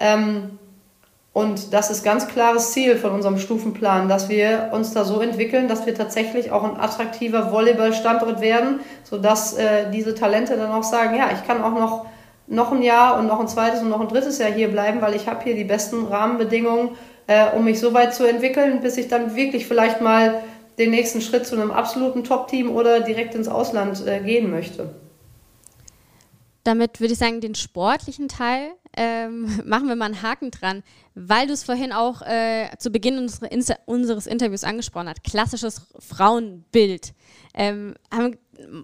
[0.01, 0.61] Ähm,
[1.33, 5.69] und das ist ganz klares Ziel von unserem Stufenplan, dass wir uns da so entwickeln,
[5.69, 11.17] dass wir tatsächlich auch ein attraktiver Volleyballstandort werden, sodass äh, diese Talente dann auch sagen,
[11.17, 12.07] ja, ich kann auch noch
[12.51, 15.15] noch ein Jahr und noch ein zweites und noch ein drittes Jahr hier bleiben, weil
[15.15, 16.91] ich habe hier die besten Rahmenbedingungen,
[17.27, 20.43] äh, um mich so weit zu entwickeln, bis ich dann wirklich vielleicht mal
[20.79, 24.95] den nächsten Schritt zu einem absoluten Top-Team oder direkt ins Ausland äh, gehen möchte.
[26.65, 30.83] Damit würde ich sagen, den sportlichen Teil ähm, machen wir mal einen Haken dran,
[31.15, 35.25] weil du es vorhin auch äh, zu Beginn unseres, unseres Interviews angesprochen hast.
[35.25, 37.15] Klassisches Frauenbild.
[37.55, 38.37] Ähm, haben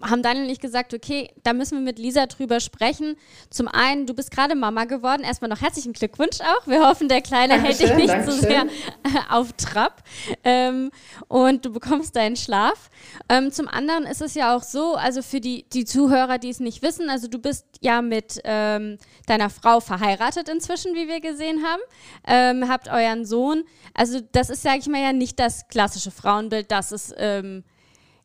[0.02, 3.16] haben Daniel und ich gesagt, okay, da müssen wir mit Lisa drüber sprechen.
[3.50, 5.22] Zum einen, du bist gerade Mama geworden.
[5.22, 6.66] Erstmal noch herzlichen Glückwunsch auch.
[6.66, 8.40] Wir hoffen, der Kleine Dankeschön, hält dich nicht Dankeschön.
[8.40, 10.02] so sehr äh, auf Trab.
[10.44, 10.90] Ähm,
[11.28, 12.90] und du bekommst deinen Schlaf.
[13.28, 16.60] Ähm, zum anderen ist es ja auch so, also für die, die Zuhörer, die es
[16.60, 21.64] nicht wissen, also du bist ja mit ähm, deiner Frau verheiratet inzwischen, wie wir gesehen
[21.64, 21.82] haben.
[22.26, 23.64] Ähm, habt euren Sohn.
[23.92, 27.64] Also das ist, sage ich mal, ja nicht das klassische Frauenbild, das es ähm,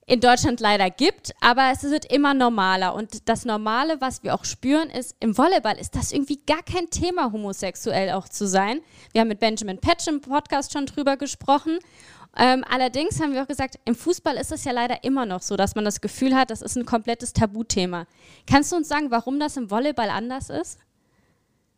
[0.10, 2.96] in Deutschland leider gibt, aber es wird immer normaler.
[2.96, 6.90] Und das Normale, was wir auch spüren, ist, im Volleyball ist das irgendwie gar kein
[6.90, 8.82] Thema, homosexuell auch zu sein.
[9.12, 11.78] Wir haben mit Benjamin Patch im Podcast schon drüber gesprochen.
[12.36, 15.56] Ähm, allerdings haben wir auch gesagt, im Fußball ist es ja leider immer noch so,
[15.56, 18.08] dass man das Gefühl hat, das ist ein komplettes Tabuthema.
[18.48, 20.80] Kannst du uns sagen, warum das im Volleyball anders ist?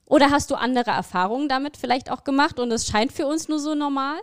[0.05, 3.59] Oder hast du andere Erfahrungen damit vielleicht auch gemacht und es scheint für uns nur
[3.59, 4.21] so normal?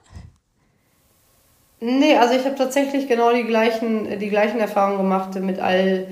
[1.81, 6.09] Nee, also ich habe tatsächlich genau die gleichen, die gleichen Erfahrungen gemacht mit all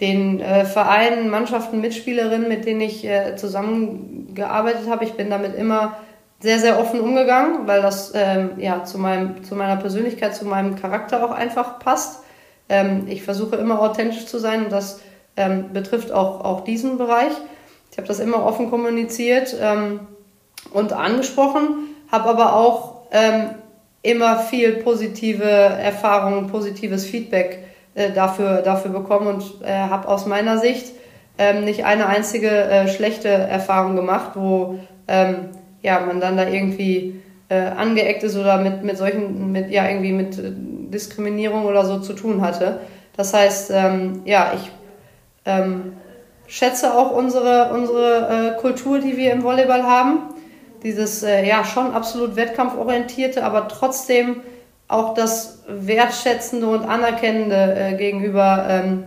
[0.00, 5.04] den äh, Vereinen, Mannschaften, Mitspielerinnen, mit denen ich äh, zusammengearbeitet habe.
[5.04, 5.98] Ich bin damit immer
[6.40, 10.76] sehr, sehr offen umgegangen, weil das ähm, ja, zu, meinem, zu meiner Persönlichkeit, zu meinem
[10.76, 12.22] Charakter auch einfach passt.
[12.70, 15.00] Ähm, ich versuche immer authentisch zu sein und das
[15.36, 17.32] ähm, betrifft auch, auch diesen Bereich.
[17.90, 20.00] Ich habe das immer offen kommuniziert ähm,
[20.72, 23.50] und angesprochen, habe aber auch ähm,
[24.02, 27.58] immer viel positive Erfahrungen, positives Feedback
[27.94, 30.92] äh, dafür, dafür bekommen und äh, habe aus meiner Sicht
[31.38, 34.78] ähm, nicht eine einzige äh, schlechte Erfahrung gemacht, wo
[35.08, 35.48] ähm,
[35.82, 40.12] ja, man dann da irgendwie äh, angeeckt ist oder mit, mit solchen, mit, ja, irgendwie
[40.12, 42.80] mit äh, Diskriminierung oder so zu tun hatte.
[43.16, 44.70] Das heißt, ähm, ja, ich
[45.44, 45.94] ähm,
[46.46, 50.20] schätze auch unsere, unsere äh, Kultur, die wir im Volleyball haben
[50.82, 54.42] dieses äh, ja schon absolut wettkampforientierte, aber trotzdem
[54.90, 59.04] auch das wertschätzende und anerkennende äh, gegenüber, ähm,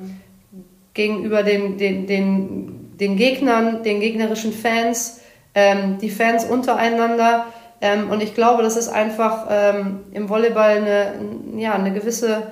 [0.93, 5.19] gegenüber den, den, den, den Gegnern, den gegnerischen Fans,
[5.53, 7.47] ähm, die Fans untereinander.
[7.82, 11.13] Ähm, und ich glaube, das ist einfach ähm, im Volleyball eine,
[11.57, 12.43] ja, eine gewisse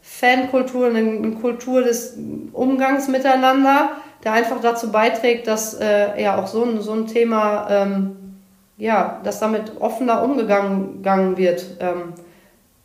[0.00, 2.16] Fankultur, eine, eine Kultur des
[2.52, 3.90] Umgangs miteinander,
[4.22, 8.25] der einfach dazu beiträgt, dass äh, ja auch so ein, so ein Thema ähm,
[8.76, 11.76] ja, dass damit offener umgegangen wird.
[11.80, 12.12] Ähm,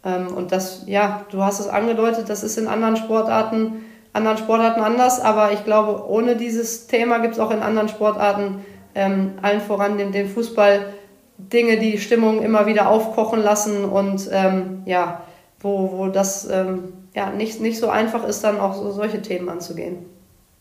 [0.03, 4.81] ähm, und das, ja, du hast es angedeutet, das ist in anderen Sportarten, anderen Sportarten
[4.81, 8.65] anders, aber ich glaube, ohne dieses Thema gibt es auch in anderen Sportarten,
[8.95, 10.93] ähm, allen voran den, den Fußball,
[11.37, 15.21] Dinge, die Stimmung immer wieder aufkochen lassen und ähm, ja,
[15.59, 19.49] wo, wo das ähm, ja, nicht, nicht so einfach ist, dann auch so, solche Themen
[19.49, 20.05] anzugehen.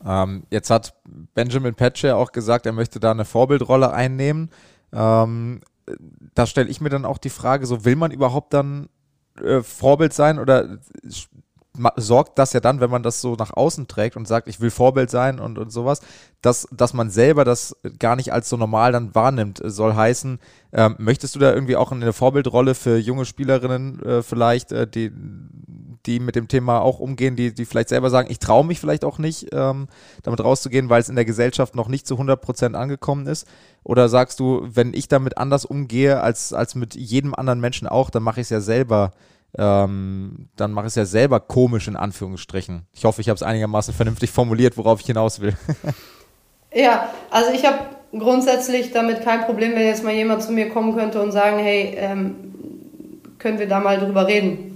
[0.04, 0.94] Ähm, jetzt hat
[1.34, 4.50] Benjamin Patcher auch gesagt, er möchte da eine Vorbildrolle einnehmen.
[4.92, 5.60] Ähm,
[6.34, 8.88] da stelle ich mir dann auch die Frage, so will man überhaupt dann
[9.42, 10.78] äh, Vorbild sein oder
[11.96, 14.70] sorgt das ja dann, wenn man das so nach außen trägt und sagt, ich will
[14.70, 16.00] Vorbild sein und, und sowas,
[16.42, 19.60] dass, dass man selber das gar nicht als so normal dann wahrnimmt.
[19.64, 20.40] Soll heißen,
[20.72, 25.12] ähm, möchtest du da irgendwie auch eine Vorbildrolle für junge Spielerinnen äh, vielleicht, äh, die,
[26.06, 29.04] die mit dem Thema auch umgehen, die, die vielleicht selber sagen, ich traue mich vielleicht
[29.04, 29.88] auch nicht, ähm,
[30.22, 33.46] damit rauszugehen, weil es in der Gesellschaft noch nicht zu 100 Prozent angekommen ist?
[33.84, 38.10] Oder sagst du, wenn ich damit anders umgehe als, als mit jedem anderen Menschen auch,
[38.10, 39.12] dann mache ich es ja selber
[39.58, 42.86] ähm, dann mache ich es ja selber komisch in Anführungsstrichen.
[42.92, 45.56] Ich hoffe, ich habe es einigermaßen vernünftig formuliert, worauf ich hinaus will.
[46.72, 47.78] ja, also ich habe
[48.12, 51.94] grundsätzlich damit kein Problem, wenn jetzt mal jemand zu mir kommen könnte und sagen, hey,
[51.96, 52.54] ähm,
[53.38, 54.69] können wir da mal drüber reden.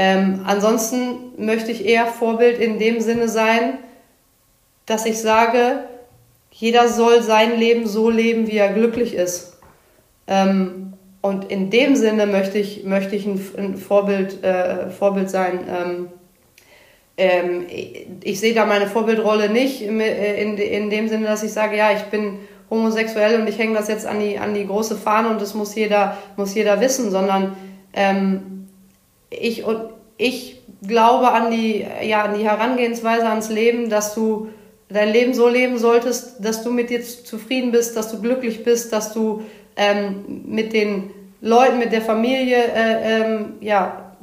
[0.00, 3.78] Ähm, ansonsten möchte ich eher Vorbild in dem Sinne sein,
[4.86, 5.80] dass ich sage,
[6.52, 9.58] jeder soll sein Leben so leben, wie er glücklich ist.
[10.28, 15.66] Ähm, und in dem Sinne möchte ich, möchte ich ein, ein Vorbild, äh, Vorbild sein.
[15.68, 16.08] Ähm,
[17.16, 17.66] ähm,
[18.22, 21.90] ich, sehe da meine Vorbildrolle nicht in, in, in dem Sinne, dass ich sage, ja,
[21.90, 22.38] ich bin
[22.70, 25.74] homosexuell und ich hänge das jetzt an die, an die große Fahne und das muss
[25.74, 27.56] jeder, muss jeder wissen, sondern
[27.94, 28.57] ähm,
[29.30, 34.48] ich, und ich glaube an die, ja, an die Herangehensweise ans Leben, dass du
[34.88, 38.92] dein Leben so leben solltest, dass du mit dir zufrieden bist, dass du glücklich bist,
[38.92, 39.42] dass du
[39.76, 41.10] ähm, mit den
[41.40, 44.14] Leuten, mit der Familie äh, ähm, ja,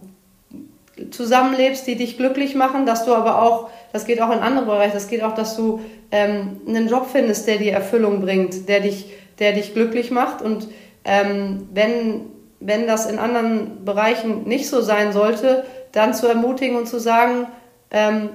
[1.12, 4.94] zusammenlebst, die dich glücklich machen, dass du aber auch, das geht auch in andere Bereiche,
[4.94, 5.82] das geht auch, dass du
[6.12, 10.42] ähm, einen Job findest, der dir Erfüllung bringt, der dich, der dich glücklich macht.
[10.42, 10.68] Und
[11.04, 12.22] ähm, wenn,
[12.60, 17.48] wenn das in anderen Bereichen nicht so sein sollte, dann zu ermutigen und zu sagen,
[17.92, 18.30] ähm,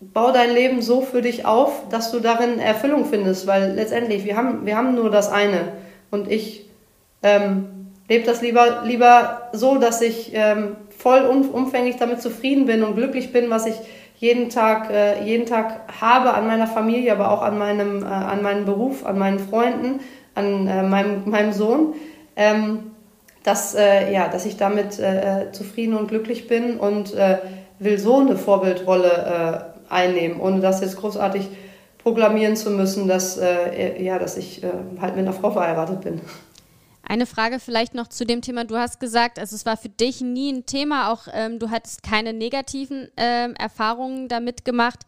[0.00, 4.36] bau dein Leben so für dich auf, dass du darin Erfüllung findest, weil letztendlich, wir
[4.36, 5.72] haben, wir haben nur das eine.
[6.10, 6.68] Und ich
[7.22, 12.96] ähm, lebe das lieber, lieber so, dass ich ähm, voll umfänglich damit zufrieden bin und
[12.96, 13.76] glücklich bin, was ich
[14.18, 18.42] jeden Tag, äh, jeden Tag habe an meiner Familie, aber auch an meinem, äh, an
[18.42, 20.00] meinem Beruf, an meinen Freunden,
[20.34, 21.94] an äh, meinem, meinem Sohn,
[22.34, 22.92] ähm,
[23.46, 27.14] dass, äh, ja, dass ich damit äh, äh, zufrieden und glücklich bin und
[27.78, 31.48] will so eine Vorbildrolle einnehmen, ohne das jetzt großartig
[31.98, 33.38] proklamieren zu müssen, dass,
[33.98, 34.62] ja, dass ich
[35.00, 36.22] halt mit einer Frau verheiratet bin.
[37.02, 38.64] Eine Frage vielleicht noch zu dem Thema.
[38.64, 42.02] Du hast gesagt, also es war für dich nie ein Thema, auch ähm, du hattest
[42.02, 45.00] keine negativen ähm, Erfahrungen damit gemacht.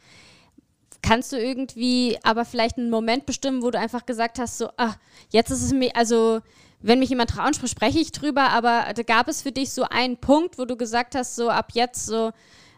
[1.03, 4.97] Kannst du irgendwie aber vielleicht einen Moment bestimmen, wo du einfach gesagt hast, so, ach,
[5.31, 6.41] jetzt ist es mir, also
[6.81, 10.59] wenn mich jemand spricht, spreche ich drüber, aber gab es für dich so einen Punkt,
[10.59, 12.33] wo du gesagt hast, so ab jetzt so,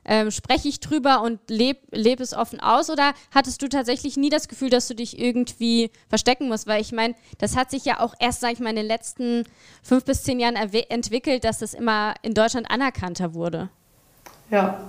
[0.05, 2.89] ähm, spreche ich drüber und lebe leb es offen aus?
[2.89, 6.67] Oder hattest du tatsächlich nie das Gefühl, dass du dich irgendwie verstecken musst?
[6.67, 9.45] Weil ich meine, das hat sich ja auch erst, sag ich mal, in den letzten
[9.83, 13.69] fünf bis zehn Jahren entwickelt, dass das immer in Deutschland anerkannter wurde.
[14.51, 14.81] Ja.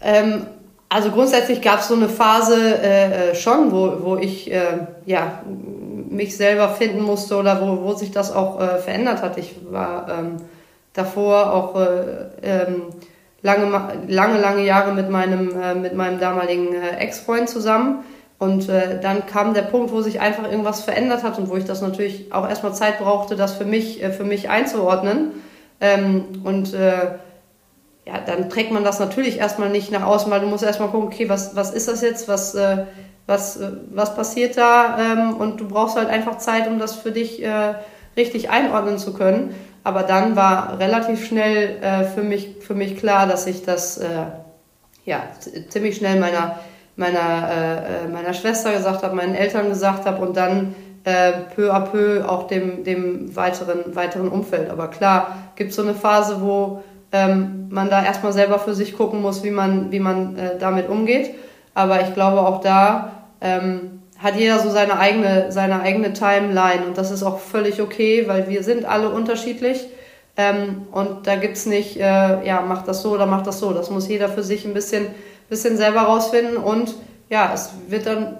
[0.00, 0.46] Ähm,
[0.92, 5.40] also grundsätzlich gab es so eine Phase äh, äh, schon, wo, wo ich äh, ja,
[5.46, 9.38] mich selber finden musste oder wo, wo sich das auch äh, verändert hat.
[9.38, 10.36] Ich war ähm,
[10.92, 12.82] davor auch äh, ähm,
[13.40, 13.70] lange,
[14.08, 18.04] lange, lange Jahre mit meinem, äh, mit meinem damaligen Ex-Freund zusammen.
[18.40, 21.82] Und dann kam der Punkt, wo sich einfach irgendwas verändert hat und wo ich das
[21.82, 25.32] natürlich auch erstmal Zeit brauchte, das für mich, für mich einzuordnen.
[25.78, 27.18] Ähm, und äh,
[28.10, 31.08] ja, dann trägt man das natürlich erstmal nicht nach außen, weil du musst erstmal gucken,
[31.08, 32.86] okay, was, was ist das jetzt, was, äh,
[33.26, 34.98] was, äh, was passiert da?
[34.98, 37.74] Ähm, und du brauchst halt einfach Zeit, um das für dich äh,
[38.16, 39.54] richtig einordnen zu können.
[39.84, 44.06] Aber dann war relativ schnell äh, für, mich, für mich klar, dass ich das äh,
[45.04, 45.22] ja,
[45.68, 46.58] ziemlich schnell meiner,
[46.96, 51.72] meiner, äh, äh, meiner Schwester gesagt habe, meinen Eltern gesagt habe und dann äh, peu
[51.72, 54.68] à peu auch dem, dem weiteren, weiteren Umfeld.
[54.68, 56.82] Aber klar, gibt es so eine Phase, wo
[57.12, 60.88] ähm, man da erstmal selber für sich gucken muss, wie man, wie man äh, damit
[60.88, 61.34] umgeht.
[61.74, 66.98] Aber ich glaube auch da, ähm, hat jeder so seine eigene, seine eigene Timeline und
[66.98, 69.86] das ist auch völlig okay, weil wir sind alle unterschiedlich.
[70.36, 73.72] Ähm, und da gibt's nicht, äh, ja, mach das so oder mach das so.
[73.72, 75.06] Das muss jeder für sich ein bisschen,
[75.48, 76.94] bisschen selber rausfinden und
[77.28, 78.38] ja, es wird dann,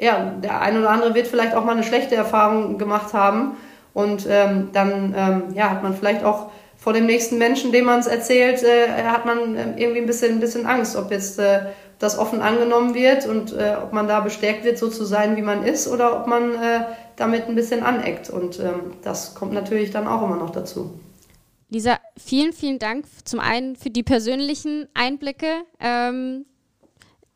[0.00, 3.56] ja, der eine oder andere wird vielleicht auch mal eine schlechte Erfahrung gemacht haben
[3.92, 6.50] und ähm, dann, ähm, ja, hat man vielleicht auch
[6.86, 10.34] vor dem nächsten Menschen, dem man es erzählt, äh, hat man äh, irgendwie ein bisschen,
[10.34, 11.62] ein bisschen Angst, ob jetzt äh,
[11.98, 15.42] das offen angenommen wird und äh, ob man da bestärkt wird, so zu sein, wie
[15.42, 16.84] man ist, oder ob man äh,
[17.16, 18.30] damit ein bisschen aneckt.
[18.30, 21.00] Und ähm, das kommt natürlich dann auch immer noch dazu.
[21.70, 25.64] Lisa, vielen, vielen Dank zum einen für die persönlichen Einblicke.
[25.80, 26.46] Ähm,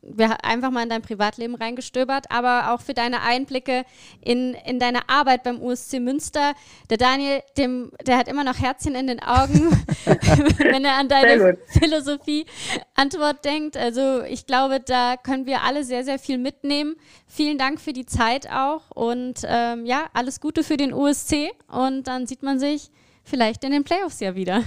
[0.01, 3.85] wir einfach mal in dein Privatleben reingestöbert, aber auch für deine Einblicke
[4.21, 6.53] in, in deine Arbeit beim USC Münster.
[6.89, 9.71] Der Daniel, dem, der hat immer noch Herzchen in den Augen,
[10.57, 13.77] wenn er an deine Philosophie-Antwort denkt.
[13.77, 16.95] Also ich glaube, da können wir alle sehr, sehr viel mitnehmen.
[17.27, 22.07] Vielen Dank für die Zeit auch und ähm, ja, alles Gute für den USC und
[22.07, 22.89] dann sieht man sich
[23.23, 24.63] vielleicht in den Playoffs ja wieder.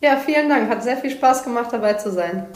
[0.00, 0.70] Ja, vielen Dank.
[0.70, 2.46] Hat sehr viel Spaß gemacht, dabei zu sein.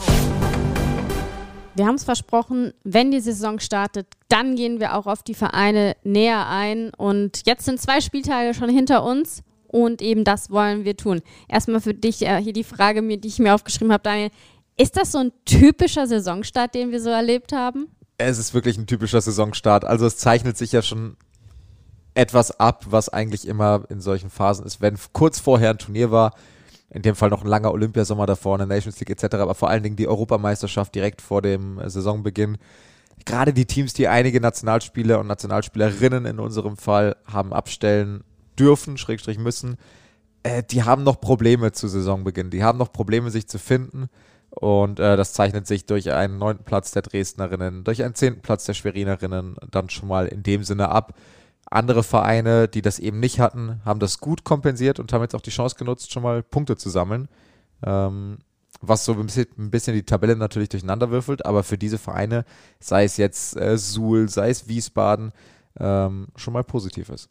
[1.75, 5.95] Wir haben es versprochen, wenn die Saison startet, dann gehen wir auch auf die Vereine
[6.03, 6.91] näher ein.
[6.95, 9.41] Und jetzt sind zwei Spieltage schon hinter uns.
[9.67, 11.21] Und eben das wollen wir tun.
[11.47, 14.29] Erstmal für dich äh, hier die Frage, die ich mir aufgeschrieben habe, Daniel.
[14.77, 17.87] Ist das so ein typischer Saisonstart, den wir so erlebt haben?
[18.19, 19.83] Es ist wirklich ein typischer Saisonstart.
[19.83, 21.17] Also es zeichnet sich ja schon
[22.13, 24.79] etwas ab, was eigentlich immer in solchen Phasen ist.
[24.79, 26.35] Wenn kurz vorher ein Turnier war,
[26.93, 29.83] in dem Fall noch ein langer Olympiasommer davor, eine Nations League etc., aber vor allen
[29.83, 32.57] Dingen die Europameisterschaft direkt vor dem Saisonbeginn.
[33.25, 38.23] Gerade die Teams, die einige Nationalspieler und Nationalspielerinnen in unserem Fall haben abstellen
[38.59, 39.77] dürfen, Schrägstrich müssen,
[40.43, 42.49] äh, die haben noch Probleme zu Saisonbeginn.
[42.49, 44.09] Die haben noch Probleme, sich zu finden.
[44.49, 48.65] Und äh, das zeichnet sich durch einen neunten Platz der Dresdnerinnen, durch einen zehnten Platz
[48.65, 51.13] der Schwerinerinnen dann schon mal in dem Sinne ab.
[51.73, 55.41] Andere Vereine, die das eben nicht hatten, haben das gut kompensiert und haben jetzt auch
[55.41, 57.27] die Chance genutzt, schon mal Punkte zu sammeln.
[57.85, 58.37] Ähm,
[58.81, 62.43] was so ein bisschen, ein bisschen, die Tabelle natürlich durcheinander würfelt, aber für diese Vereine,
[62.79, 65.31] sei es jetzt äh, Suhl, sei es Wiesbaden,
[65.79, 67.29] ähm, schon mal positiv ist.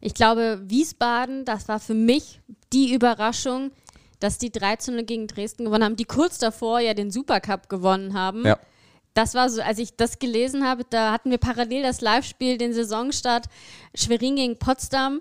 [0.00, 2.40] Ich glaube, Wiesbaden, das war für mich
[2.72, 3.70] die Überraschung,
[4.20, 8.44] dass die 13 gegen Dresden gewonnen haben, die kurz davor ja den Supercup gewonnen haben.
[8.44, 8.58] Ja.
[9.14, 12.72] Das war so, als ich das gelesen habe, da hatten wir parallel das Live-Spiel, den
[12.72, 13.46] Saisonstart
[13.94, 15.20] Schwerin gegen Potsdam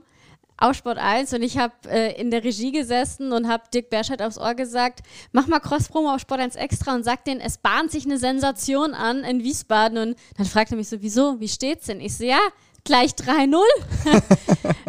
[0.61, 4.21] auf Sport 1 und ich habe äh, in der Regie gesessen und habe Dirk Berscheid
[4.21, 7.91] aufs Ohr gesagt, mach mal Cross-Promo auf Sport 1 extra und sag denen, es bahnt
[7.91, 9.97] sich eine Sensation an in Wiesbaden.
[9.97, 11.99] Und dann fragte er mich so, wieso, wie steht's denn?
[11.99, 12.39] Ich so, ja,
[12.83, 13.57] gleich 3-0.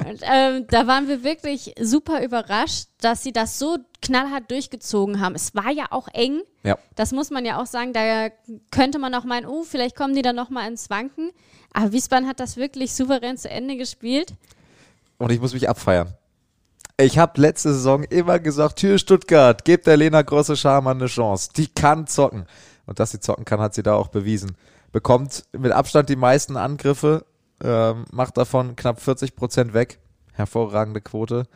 [0.23, 5.35] ähm, da waren wir wirklich super überrascht, dass sie das so knallhart durchgezogen haben.
[5.35, 6.43] Es war ja auch eng.
[6.65, 6.79] Ja.
[6.95, 7.93] Das muss man ja auch sagen.
[7.93, 8.29] Da
[8.71, 11.31] könnte man auch meinen, oh, vielleicht kommen die dann nochmal ins Wanken.
[11.73, 14.35] Aber Wiesbaden hat das wirklich souverän zu Ende gespielt.
[15.19, 16.15] Und ich muss mich abfeiern.
[16.99, 21.51] Ich habe letzte Saison immer gesagt, Tür Stuttgart, gebt der Lena Grosse Scharmann eine Chance.
[21.57, 22.47] Die kann zocken.
[22.87, 24.57] Und dass sie zocken kann, hat sie da auch bewiesen.
[24.93, 27.25] Bekommt mit Abstand die meisten Angriffe,
[27.63, 29.99] ähm, macht davon knapp 40 Prozent weg.
[30.33, 31.47] Hervorragende Quote.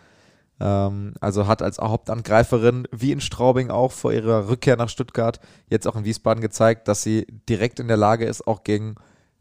[0.60, 5.86] Ähm, also hat als Hauptangreiferin, wie in Straubing auch vor ihrer Rückkehr nach Stuttgart, jetzt
[5.86, 8.94] auch in Wiesbaden gezeigt, dass sie direkt in der Lage ist, auch gegen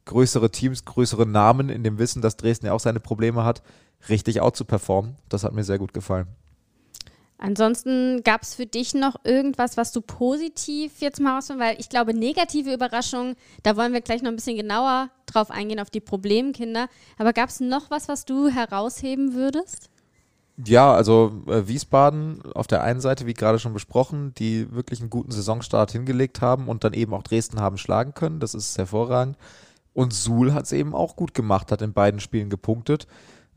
[0.05, 3.63] größere Teams, größere Namen, in dem Wissen, dass Dresden ja auch seine Probleme hat,
[4.09, 5.15] richtig out zu performen.
[5.29, 6.27] Das hat mir sehr gut gefallen.
[7.37, 11.69] Ansonsten gab es für dich noch irgendwas, was du positiv jetzt mal rausfindest?
[11.69, 15.79] Weil ich glaube, negative Überraschungen, da wollen wir gleich noch ein bisschen genauer drauf eingehen,
[15.79, 16.87] auf die Problemkinder.
[17.17, 19.89] Aber gab es noch was, was du herausheben würdest?
[20.63, 25.09] Ja, also äh, Wiesbaden auf der einen Seite, wie gerade schon besprochen, die wirklich einen
[25.09, 28.39] guten Saisonstart hingelegt haben und dann eben auch Dresden haben schlagen können.
[28.39, 29.37] Das ist hervorragend.
[29.93, 33.07] Und Suhl hat es eben auch gut gemacht, hat in beiden Spielen gepunktet.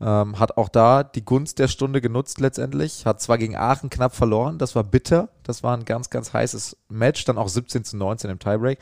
[0.01, 3.05] Ähm, hat auch da die Gunst der Stunde genutzt letztendlich.
[3.05, 5.29] Hat zwar gegen Aachen knapp verloren, das war bitter.
[5.43, 8.79] Das war ein ganz, ganz heißes Match, dann auch 17 zu 19 im Tiebreak.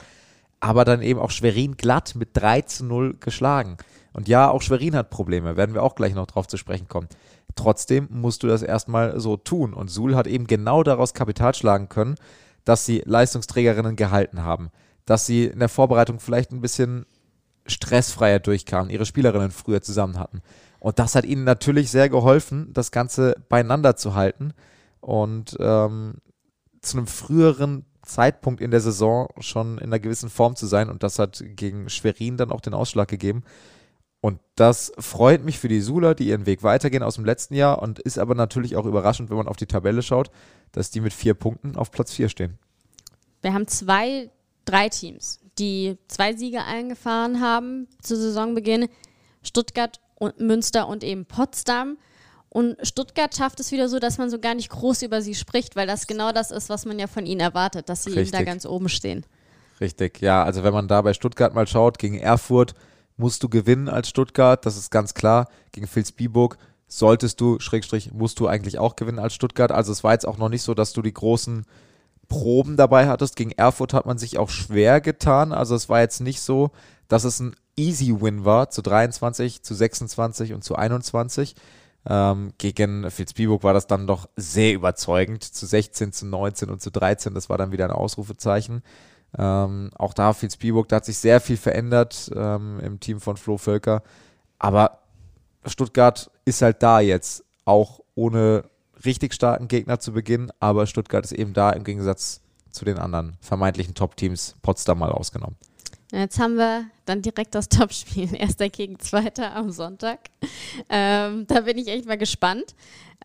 [0.59, 3.77] Aber dann eben auch Schwerin glatt mit 3 zu 0 geschlagen.
[4.13, 7.07] Und ja, auch Schwerin hat Probleme, werden wir auch gleich noch drauf zu sprechen kommen.
[7.55, 9.73] Trotzdem musst du das erstmal so tun.
[9.73, 12.15] Und Suhl hat eben genau daraus Kapital schlagen können,
[12.63, 14.69] dass sie Leistungsträgerinnen gehalten haben.
[15.05, 17.05] Dass sie in der Vorbereitung vielleicht ein bisschen
[17.65, 20.41] stressfreier durchkamen, ihre Spielerinnen früher zusammen hatten
[20.79, 24.53] und das hat ihnen natürlich sehr geholfen, das Ganze beieinander zu halten
[24.99, 26.15] und ähm,
[26.81, 30.89] zu einem früheren Zeitpunkt in der Saison schon in einer gewissen Form zu sein.
[30.89, 33.43] Und das hat gegen Schwerin dann auch den Ausschlag gegeben.
[34.21, 37.81] Und das freut mich für die Sula, die ihren Weg weitergehen aus dem letzten Jahr
[37.81, 40.31] und ist aber natürlich auch überraschend, wenn man auf die Tabelle schaut,
[40.71, 42.57] dass die mit vier Punkten auf Platz vier stehen.
[43.41, 44.31] Wir haben zwei,
[44.65, 48.89] drei Teams, die zwei Siege eingefahren haben zu Saisonbeginn.
[49.43, 51.97] Stuttgart und Münster und eben Potsdam.
[52.49, 55.75] Und Stuttgart schafft es wieder so, dass man so gar nicht groß über sie spricht,
[55.75, 58.29] weil das genau das ist, was man ja von ihnen erwartet, dass sie Richtig.
[58.29, 59.25] eben da ganz oben stehen.
[59.79, 60.43] Richtig, ja.
[60.43, 62.73] Also wenn man da bei Stuttgart mal schaut, gegen Erfurt
[63.15, 65.49] musst du gewinnen als Stuttgart, das ist ganz klar.
[65.71, 66.57] Gegen Vilsbiburg
[66.87, 69.71] solltest du, Schrägstrich, musst du eigentlich auch gewinnen als Stuttgart.
[69.71, 71.65] Also es war jetzt auch noch nicht so, dass du die großen
[72.27, 73.35] Proben dabei hattest.
[73.35, 75.51] Gegen Erfurt hat man sich auch schwer getan.
[75.51, 76.71] Also es war jetzt nicht so,
[77.07, 81.55] dass es ein easy Win war, zu 23, zu 26 und zu 21.
[82.09, 86.89] Ähm, gegen Fitzbiburg war das dann doch sehr überzeugend, zu 16, zu 19 und zu
[86.89, 87.33] 13.
[87.33, 88.81] Das war dann wieder ein Ausrufezeichen.
[89.37, 93.57] Ähm, auch da Fitzbiburg, da hat sich sehr viel verändert ähm, im Team von Flo
[93.57, 94.03] Völker.
[94.57, 94.99] Aber
[95.65, 98.63] Stuttgart ist halt da jetzt, auch ohne
[99.03, 100.51] richtig starken Gegner zu Beginn.
[100.59, 105.57] Aber Stuttgart ist eben da im Gegensatz zu den anderen vermeintlichen Top-Teams, Potsdam mal ausgenommen.
[106.11, 110.19] Jetzt haben wir dann direkt das Topspiel, erster gegen zweiter am Sonntag.
[110.89, 112.75] Ähm, da bin ich echt mal gespannt.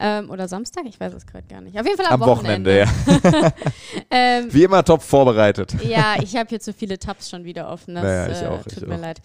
[0.01, 1.79] Ähm, oder Samstag, ich weiß es gerade gar nicht.
[1.79, 2.87] Auf jeden Fall am, am Wochenende.
[2.87, 3.53] Wochenende ja.
[4.11, 5.75] ähm, Wie immer top vorbereitet.
[5.85, 7.95] Ja, ich habe hier zu viele Tabs schon wieder offen.
[7.95, 9.01] Das naja, ich äh, auch, tut ich mir auch.
[9.01, 9.21] leid.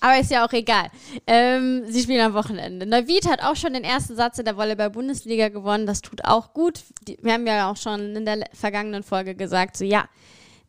[0.00, 0.88] Aber ist ja auch egal.
[1.26, 2.86] Ähm, sie spielen am Wochenende.
[2.86, 5.86] Neuwied hat auch schon den ersten Satz in der Volleyball-Bundesliga gewonnen.
[5.86, 6.80] Das tut auch gut.
[7.06, 10.08] Die, wir haben ja auch schon in der vergangenen Folge gesagt, so ja,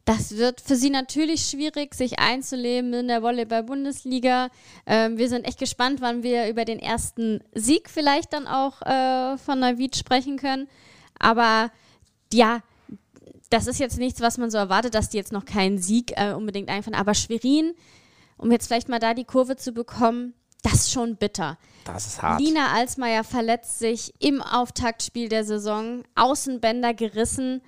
[0.09, 4.49] das wird für sie natürlich schwierig, sich einzuleben in der Volleyball-Bundesliga.
[4.87, 9.37] Ähm, wir sind echt gespannt, wann wir über den ersten Sieg vielleicht dann auch äh,
[9.37, 10.67] von Neuwied sprechen können.
[11.19, 11.69] Aber
[12.33, 12.61] ja,
[13.51, 16.33] das ist jetzt nichts, was man so erwartet, dass die jetzt noch keinen Sieg äh,
[16.33, 16.95] unbedingt einfahren.
[16.95, 17.75] Aber Schwerin,
[18.37, 20.33] um jetzt vielleicht mal da die Kurve zu bekommen,
[20.63, 21.59] das ist schon bitter.
[21.85, 22.41] Das ist hart.
[22.41, 27.61] Lina Alsmeier verletzt sich im Auftaktspiel der Saison, Außenbänder gerissen.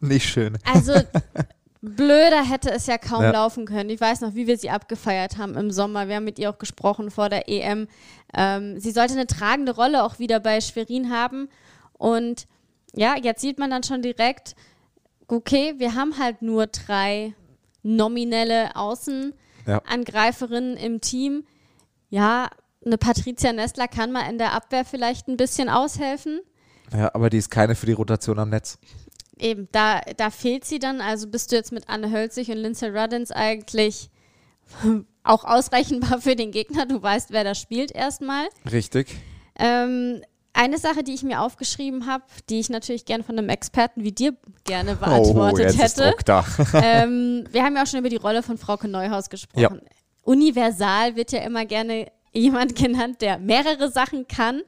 [0.00, 0.58] Nicht schön.
[0.64, 0.94] Also
[1.80, 3.30] blöder hätte es ja kaum ja.
[3.30, 3.90] laufen können.
[3.90, 6.08] Ich weiß noch, wie wir sie abgefeiert haben im Sommer.
[6.08, 7.88] Wir haben mit ihr auch gesprochen vor der EM.
[8.34, 11.48] Ähm, sie sollte eine tragende Rolle auch wieder bei Schwerin haben.
[11.94, 12.46] Und
[12.94, 14.56] ja, jetzt sieht man dann schon direkt,
[15.28, 17.34] okay, wir haben halt nur drei
[17.82, 20.82] nominelle Außenangreiferinnen ja.
[20.82, 21.44] im Team.
[22.10, 22.50] Ja,
[22.84, 26.40] eine Patricia Nestler kann mal in der Abwehr vielleicht ein bisschen aushelfen.
[26.92, 28.78] Ja, aber die ist keine für die Rotation am Netz.
[29.40, 31.00] Eben, da, da fehlt sie dann.
[31.00, 34.10] Also bist du jetzt mit Anne Hölzig und Lindsay Ruddins eigentlich
[35.22, 36.86] auch ausrechenbar für den Gegner.
[36.86, 38.48] Du weißt, wer da spielt erstmal.
[38.70, 39.08] Richtig.
[39.58, 40.22] Ähm,
[40.52, 44.12] eine Sache, die ich mir aufgeschrieben habe, die ich natürlich gerne von einem Experten wie
[44.12, 46.14] dir gerne beantwortet oh, hätte.
[46.82, 49.60] Ähm, wir haben ja auch schon über die Rolle von Frauke Neuhaus gesprochen.
[49.60, 49.70] Ja.
[50.22, 54.62] Universal wird ja immer gerne jemand genannt, der mehrere Sachen kann.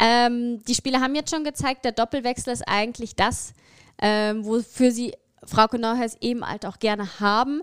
[0.00, 3.52] Ähm, die Spieler haben jetzt schon gezeigt, der Doppelwechsel ist eigentlich das,
[4.00, 5.12] ähm, wofür sie
[5.44, 7.62] Frauke Neuhaus eben halt auch gerne haben.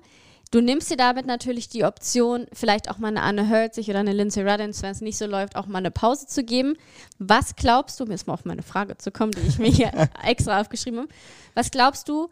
[0.51, 4.13] Du nimmst dir damit natürlich die Option, vielleicht auch mal eine Anne Hölzig oder eine
[4.13, 6.75] Lindsay Ruddins, wenn es nicht so läuft, auch mal eine Pause zu geben.
[7.19, 9.91] Was glaubst du, um jetzt mal auf meine Frage zu kommen, die ich mir hier
[10.23, 11.09] extra aufgeschrieben habe,
[11.55, 12.29] was glaubst du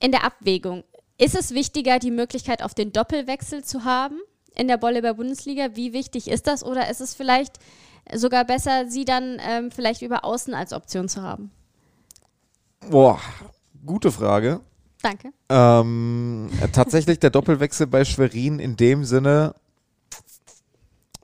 [0.00, 0.84] in der Abwägung?
[1.18, 4.20] Ist es wichtiger, die Möglichkeit auf den Doppelwechsel zu haben
[4.54, 5.74] in der Volleyball-Bundesliga?
[5.74, 6.64] Wie wichtig ist das?
[6.64, 7.58] Oder ist es vielleicht
[8.14, 11.50] sogar besser, sie dann ähm, vielleicht über Außen als Option zu haben?
[12.88, 13.20] Boah,
[13.84, 14.60] gute Frage.
[15.02, 15.32] Danke.
[15.48, 19.54] Ähm, tatsächlich der Doppelwechsel bei Schwerin in dem Sinne,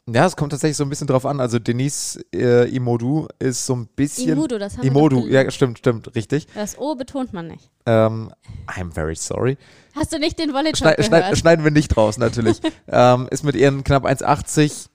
[0.08, 1.40] ja, es kommt tatsächlich so ein bisschen drauf an.
[1.40, 4.34] Also Denise äh, Imodu ist so ein bisschen.
[4.34, 6.46] Imudu, das haben Imodu, wir ja, stimmt, stimmt, richtig.
[6.54, 7.70] Das O betont man nicht.
[7.86, 8.32] Ähm,
[8.68, 9.58] I'm very sorry.
[9.96, 12.60] Hast du nicht den Volley schneid, schneid, Schneiden wir nicht raus, natürlich.
[12.88, 14.90] ähm, ist mit ihren knapp 1,80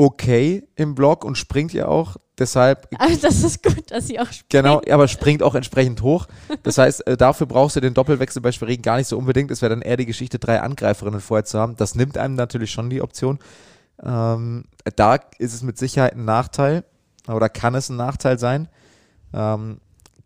[0.00, 2.16] okay im Block und springt ja auch.
[2.38, 2.88] Deshalb.
[2.98, 4.48] Aber das ist gut, dass sie auch springt.
[4.48, 6.26] Genau, aber springt auch entsprechend hoch.
[6.62, 9.50] Das heißt, äh, dafür brauchst du den Doppelwechsel bei Schwerin gar nicht so unbedingt.
[9.50, 11.76] Es wäre dann eher die Geschichte, drei Angreiferinnen vorher zu haben.
[11.76, 13.38] Das nimmt einem natürlich schon die Option.
[14.02, 14.64] Ähm,
[14.96, 16.84] da ist es mit Sicherheit ein Nachteil
[17.28, 18.68] oder kann es ein Nachteil sein.
[19.34, 19.80] Ähm,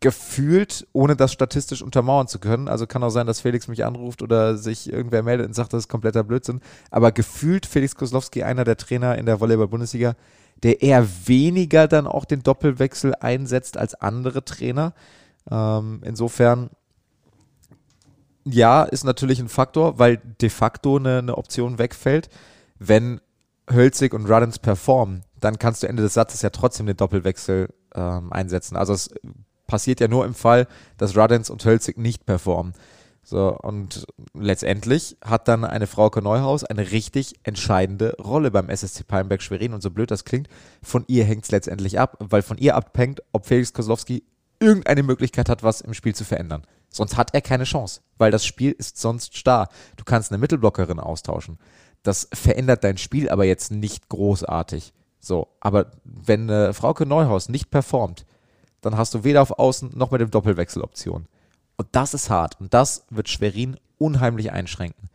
[0.05, 2.69] gefühlt, ohne das statistisch untermauern zu können.
[2.69, 5.85] Also kann auch sein, dass Felix mich anruft oder sich irgendwer meldet und sagt, das
[5.85, 6.61] ist kompletter Blödsinn.
[6.91, 10.15] Aber gefühlt Felix Koslowski, einer der Trainer in der Volleyball-Bundesliga,
[10.63, 14.93] der eher weniger dann auch den Doppelwechsel einsetzt als andere Trainer.
[15.51, 16.69] Ähm, insofern,
[18.45, 22.29] ja, ist natürlich ein Faktor, weil de facto eine, eine Option wegfällt.
[22.79, 23.23] Wenn
[23.73, 28.31] Hölzig und Ruddens performen, dann kannst du Ende des Satzes ja trotzdem den Doppelwechsel ähm,
[28.35, 28.77] einsetzen.
[28.77, 29.09] Also es
[29.67, 32.75] passiert ja nur im Fall, dass Ruddens und Hölzig nicht performen.
[33.27, 39.41] So, und letztendlich hat dann eine Frauke Neuhaus eine richtig entscheidende Rolle beim SSC Palmberg
[39.41, 39.73] Schwerin.
[39.73, 40.49] Und so blöd das klingt,
[40.83, 44.25] von ihr hängt es letztendlich ab, weil von ihr abhängt, ob Felix Kozlowski
[44.61, 46.65] irgendeine Möglichkeit hat, was im Spiel zu verändern.
[46.91, 49.69] Sonst hat er keine Chance, weil das Spiel ist sonst starr.
[49.97, 51.59] Du kannst eine Mittelblockerin austauschen.
[52.03, 54.93] Das verändert dein Spiel aber jetzt nicht großartig.
[55.19, 58.27] So, aber wenn eine Frauke Neuhaus nicht performt,
[58.85, 61.27] dann hast du weder auf Außen noch mit dem Doppelwechsel Option.
[61.77, 62.61] Und das ist hart.
[62.61, 65.09] Und das wird Schwerin unheimlich einschränken.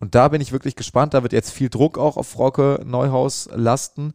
[0.00, 1.14] Und da bin ich wirklich gespannt.
[1.14, 4.14] Da wird jetzt viel Druck auch auf Frauke Neuhaus lasten.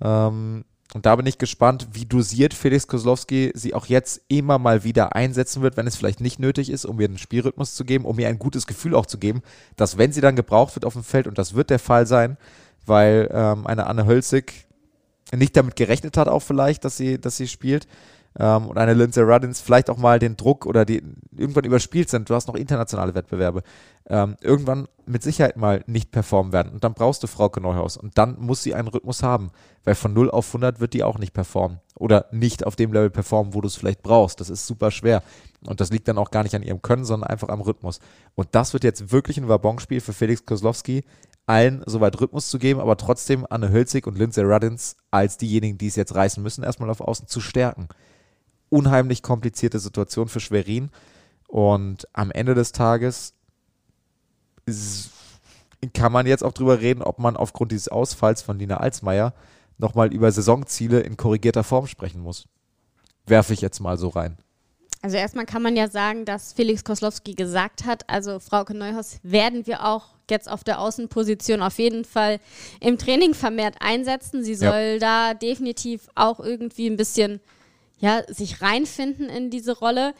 [0.00, 0.64] Ähm,
[0.94, 5.14] und da bin ich gespannt, wie dosiert Felix Kozlowski sie auch jetzt immer mal wieder
[5.14, 8.18] einsetzen wird, wenn es vielleicht nicht nötig ist, um ihr einen Spielrhythmus zu geben, um
[8.18, 9.42] ihr ein gutes Gefühl auch zu geben,
[9.76, 12.38] dass wenn sie dann gebraucht wird auf dem Feld, und das wird der Fall sein,
[12.86, 14.66] weil ähm, eine Anne Hölzig
[15.36, 17.86] nicht damit gerechnet hat, auch vielleicht, dass sie, dass sie spielt,
[18.38, 21.02] ähm, und eine Lindsay Ruddins vielleicht auch mal den Druck oder die
[21.36, 23.62] irgendwann überspielt sind, du hast noch internationale Wettbewerbe,
[24.08, 26.72] ähm, irgendwann mit Sicherheit mal nicht performen werden.
[26.72, 27.96] Und dann brauchst du Frauke Neuhaus.
[27.96, 29.50] Und dann muss sie einen Rhythmus haben,
[29.84, 31.80] weil von 0 auf 100 wird die auch nicht performen.
[31.96, 34.40] Oder nicht auf dem Level performen, wo du es vielleicht brauchst.
[34.40, 35.22] Das ist super schwer.
[35.66, 37.98] Und das liegt dann auch gar nicht an ihrem Können, sondern einfach am Rhythmus.
[38.36, 41.04] Und das wird jetzt wirklich ein Wabonspiel für Felix Kozlowski,
[41.46, 45.86] allen soweit Rhythmus zu geben, aber trotzdem Anne Hölzig und Lindsay Ruddins als diejenigen, die
[45.88, 47.88] es jetzt reißen müssen, erstmal auf Außen zu stärken
[48.70, 50.90] unheimlich komplizierte Situation für Schwerin.
[51.46, 53.34] Und am Ende des Tages
[55.94, 59.32] kann man jetzt auch drüber reden, ob man aufgrund dieses Ausfalls von Lina Alsmeier
[59.78, 62.46] nochmal über Saisonziele in korrigierter Form sprechen muss.
[63.26, 64.36] Werfe ich jetzt mal so rein.
[65.00, 69.66] Also erstmal kann man ja sagen, dass Felix Koslowski gesagt hat, also Frauke Neuhaus werden
[69.66, 72.40] wir auch jetzt auf der Außenposition auf jeden Fall
[72.80, 74.42] im Training vermehrt einsetzen.
[74.42, 75.30] Sie soll ja.
[75.30, 77.40] da definitiv auch irgendwie ein bisschen
[77.98, 80.14] ja, sich reinfinden in diese Rolle.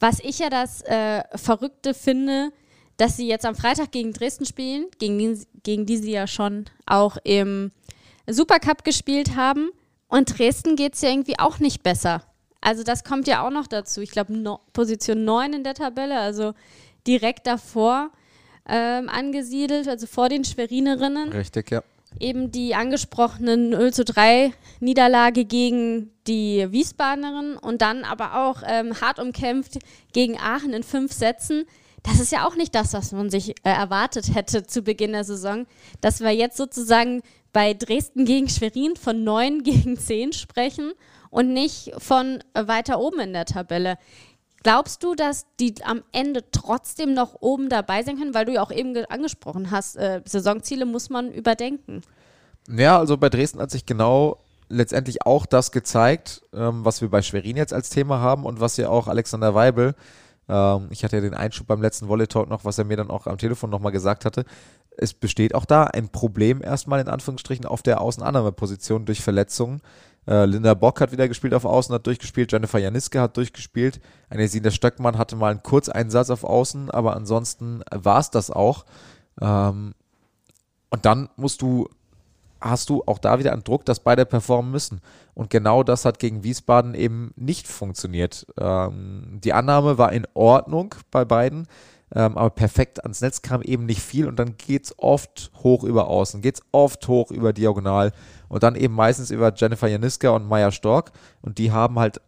[0.00, 2.52] Was ich ja das äh, Verrückte finde,
[2.96, 6.66] dass sie jetzt am Freitag gegen Dresden spielen, gegen die, gegen die sie ja schon
[6.86, 7.70] auch im
[8.26, 9.70] Supercup gespielt haben.
[10.08, 12.22] Und Dresden geht es ja irgendwie auch nicht besser.
[12.60, 14.00] Also das kommt ja auch noch dazu.
[14.00, 16.54] Ich glaube, no, Position 9 in der Tabelle, also
[17.06, 18.10] direkt davor
[18.68, 21.30] ähm, angesiedelt, also vor den Schwerinerinnen.
[21.32, 21.82] Richtig, ja.
[22.18, 29.00] Eben die angesprochenen 0 zu 3 Niederlage gegen die Wiesbadenerin und dann aber auch ähm,
[29.00, 29.78] hart umkämpft
[30.12, 31.64] gegen Aachen in fünf Sätzen.
[32.02, 35.24] Das ist ja auch nicht das, was man sich äh, erwartet hätte zu Beginn der
[35.24, 35.66] Saison,
[36.00, 40.92] dass wir jetzt sozusagen bei Dresden gegen Schwerin von 9 gegen 10 sprechen
[41.30, 43.98] und nicht von weiter oben in der Tabelle.
[44.62, 48.62] Glaubst du, dass die am Ende trotzdem noch oben dabei sein können, weil du ja
[48.62, 52.02] auch eben angesprochen hast, äh, Saisonziele muss man überdenken?
[52.68, 54.38] Ja, also bei Dresden hat sich genau
[54.68, 58.76] letztendlich auch das gezeigt, ähm, was wir bei Schwerin jetzt als Thema haben und was
[58.76, 59.94] ja auch Alexander Weibel,
[60.48, 63.10] ähm, ich hatte ja den Einschub beim letzten Volley Talk noch, was er mir dann
[63.10, 64.44] auch am Telefon nochmal gesagt hatte,
[64.96, 69.82] es besteht auch da ein Problem erstmal in Anführungsstrichen auf der Außenannahmeposition durch Verletzungen.
[70.26, 72.52] Äh, Linda Bock hat wieder gespielt auf Außen, hat durchgespielt.
[72.52, 74.00] Jennifer Janiske hat durchgespielt.
[74.28, 78.84] Eine Sina Stöckmann hatte mal einen Kurzeinsatz auf Außen, aber ansonsten war es das auch.
[79.40, 79.94] Ähm,
[80.90, 81.88] und dann musst du,
[82.60, 85.00] hast du auch da wieder einen Druck, dass beide performen müssen.
[85.34, 88.46] Und genau das hat gegen Wiesbaden eben nicht funktioniert.
[88.58, 91.68] Ähm, die Annahme war in Ordnung bei beiden.
[92.14, 95.82] Ähm, aber perfekt ans Netz kam eben nicht viel und dann geht es oft hoch
[95.82, 98.12] über Außen, geht es oft hoch über Diagonal
[98.48, 101.12] und dann eben meistens über Jennifer Janiska und Maya Stork.
[101.42, 102.20] Und die haben halt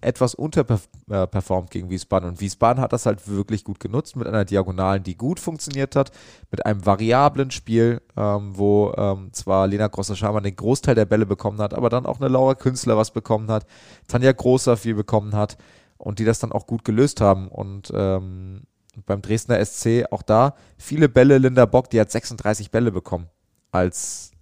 [0.00, 2.28] etwas unterperformt äh, gegen Wiesbaden.
[2.28, 6.10] Und Wiesbaden hat das halt wirklich gut genutzt mit einer Diagonalen, die gut funktioniert hat,
[6.50, 11.60] mit einem variablen Spiel, ähm, wo ähm, zwar Lena Grosser-Schamann den Großteil der Bälle bekommen
[11.60, 13.66] hat, aber dann auch eine Laura Künstler was bekommen hat,
[14.08, 15.58] Tanja Großer viel bekommen hat
[15.98, 17.48] und die das dann auch gut gelöst haben.
[17.48, 18.62] Und ähm,
[19.06, 23.28] beim Dresdner SC auch da viele Bälle, Linda Bock, die hat 36 Bälle bekommen
[23.70, 24.32] als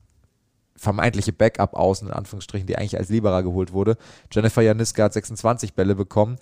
[0.79, 3.97] vermeintliche Backup außen, in Anführungsstrichen, die eigentlich als Liberer geholt wurde.
[4.33, 6.37] Jennifer Janiska hat 26 Bälle bekommen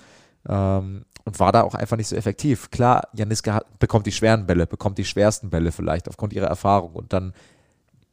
[0.49, 2.71] ähm, und war da auch einfach nicht so effektiv.
[2.71, 6.93] Klar, Janiska hat, bekommt die schweren Bälle, bekommt die schwersten Bälle vielleicht aufgrund ihrer Erfahrung
[6.93, 7.33] und dann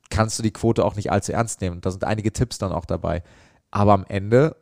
[0.09, 1.81] kannst du die Quote auch nicht allzu ernst nehmen.
[1.81, 3.23] Da sind einige Tipps dann auch dabei.
[3.71, 4.55] Aber am Ende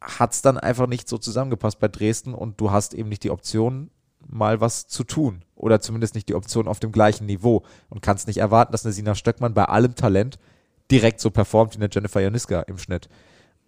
[0.00, 3.30] hat es dann einfach nicht so zusammengepasst bei Dresden und du hast eben nicht die
[3.30, 3.90] Option,
[4.28, 5.42] mal was zu tun.
[5.54, 7.64] Oder zumindest nicht die Option auf dem gleichen Niveau.
[7.88, 10.38] Und kannst nicht erwarten, dass eine Sina Stöckmann bei allem Talent
[10.90, 13.08] direkt so performt wie eine Jennifer Janiska im Schnitt.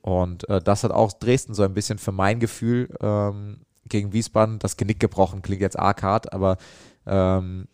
[0.02, 4.58] Und äh, das hat auch Dresden so ein bisschen für mein Gefühl ähm, gegen Wiesbaden
[4.58, 5.42] das Genick gebrochen.
[5.42, 6.56] Klingt jetzt arg hart, aber
[7.06, 7.66] ähm,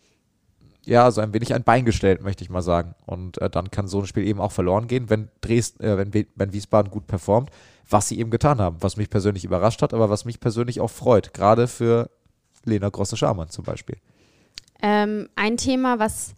[0.85, 2.95] ja, so ein wenig ein Bein gestellt, möchte ich mal sagen.
[3.05, 6.27] Und äh, dann kann so ein Spiel eben auch verloren gehen, wenn Dresden, äh, wenn,
[6.35, 7.49] wenn Wiesbaden gut performt,
[7.89, 10.89] was sie eben getan haben, was mich persönlich überrascht hat, aber was mich persönlich auch
[10.89, 12.09] freut, gerade für
[12.67, 13.97] Lena Grosse-Schamann zum Beispiel.
[14.81, 16.35] Ähm, ein Thema, was,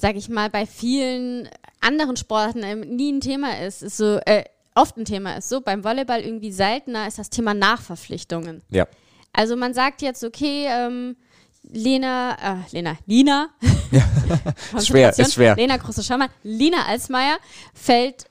[0.00, 1.48] sage ich mal, bei vielen
[1.80, 4.44] anderen Sportarten ähm, nie ein Thema ist, ist so, äh,
[4.74, 8.62] oft ein Thema ist, so beim Volleyball irgendwie seltener, ist das Thema Nachverpflichtungen.
[8.70, 8.86] Ja.
[9.32, 11.16] Also man sagt jetzt, okay, ähm,
[11.62, 13.50] Lena, äh, Lena, Lina,
[13.90, 14.02] ja.
[14.76, 15.54] ist schwer, ist schwer.
[15.56, 17.38] Lena Große-Schaumann, Lina Alsmeier
[17.74, 18.26] fällt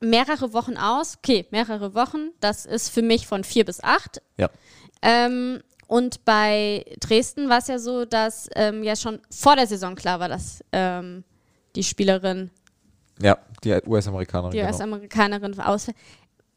[0.00, 1.16] mehrere Wochen aus.
[1.18, 2.30] Okay, mehrere Wochen.
[2.40, 4.22] Das ist für mich von vier bis acht.
[4.36, 4.50] Ja.
[5.02, 9.94] Ähm, und bei Dresden war es ja so, dass ähm, ja schon vor der Saison
[9.94, 11.24] klar war, dass ähm,
[11.74, 12.50] die Spielerin.
[13.20, 14.52] Ja, die US-Amerikanerin.
[14.52, 14.70] Die genau.
[14.70, 15.96] US-Amerikanerin ausfällt.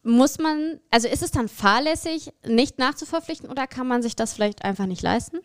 [0.04, 4.66] Muss man, also ist es dann fahrlässig, nicht nachzuverpflichten oder kann man sich das vielleicht
[4.66, 5.40] einfach nicht leisten?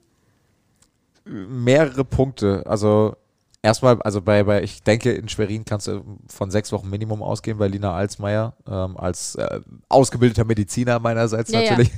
[1.24, 2.64] Mehrere Punkte.
[2.66, 3.16] Also
[3.62, 7.58] erstmal, also bei, bei, ich denke, in Schwerin kannst du von sechs Wochen Minimum ausgehen
[7.58, 11.90] bei Lina Alsmeier, ähm, als äh, ausgebildeter Mediziner meinerseits ja, natürlich.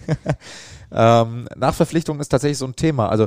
[0.91, 1.23] Ja.
[1.23, 3.09] ähm, Nachverpflichtung ist tatsächlich so ein Thema.
[3.09, 3.27] Also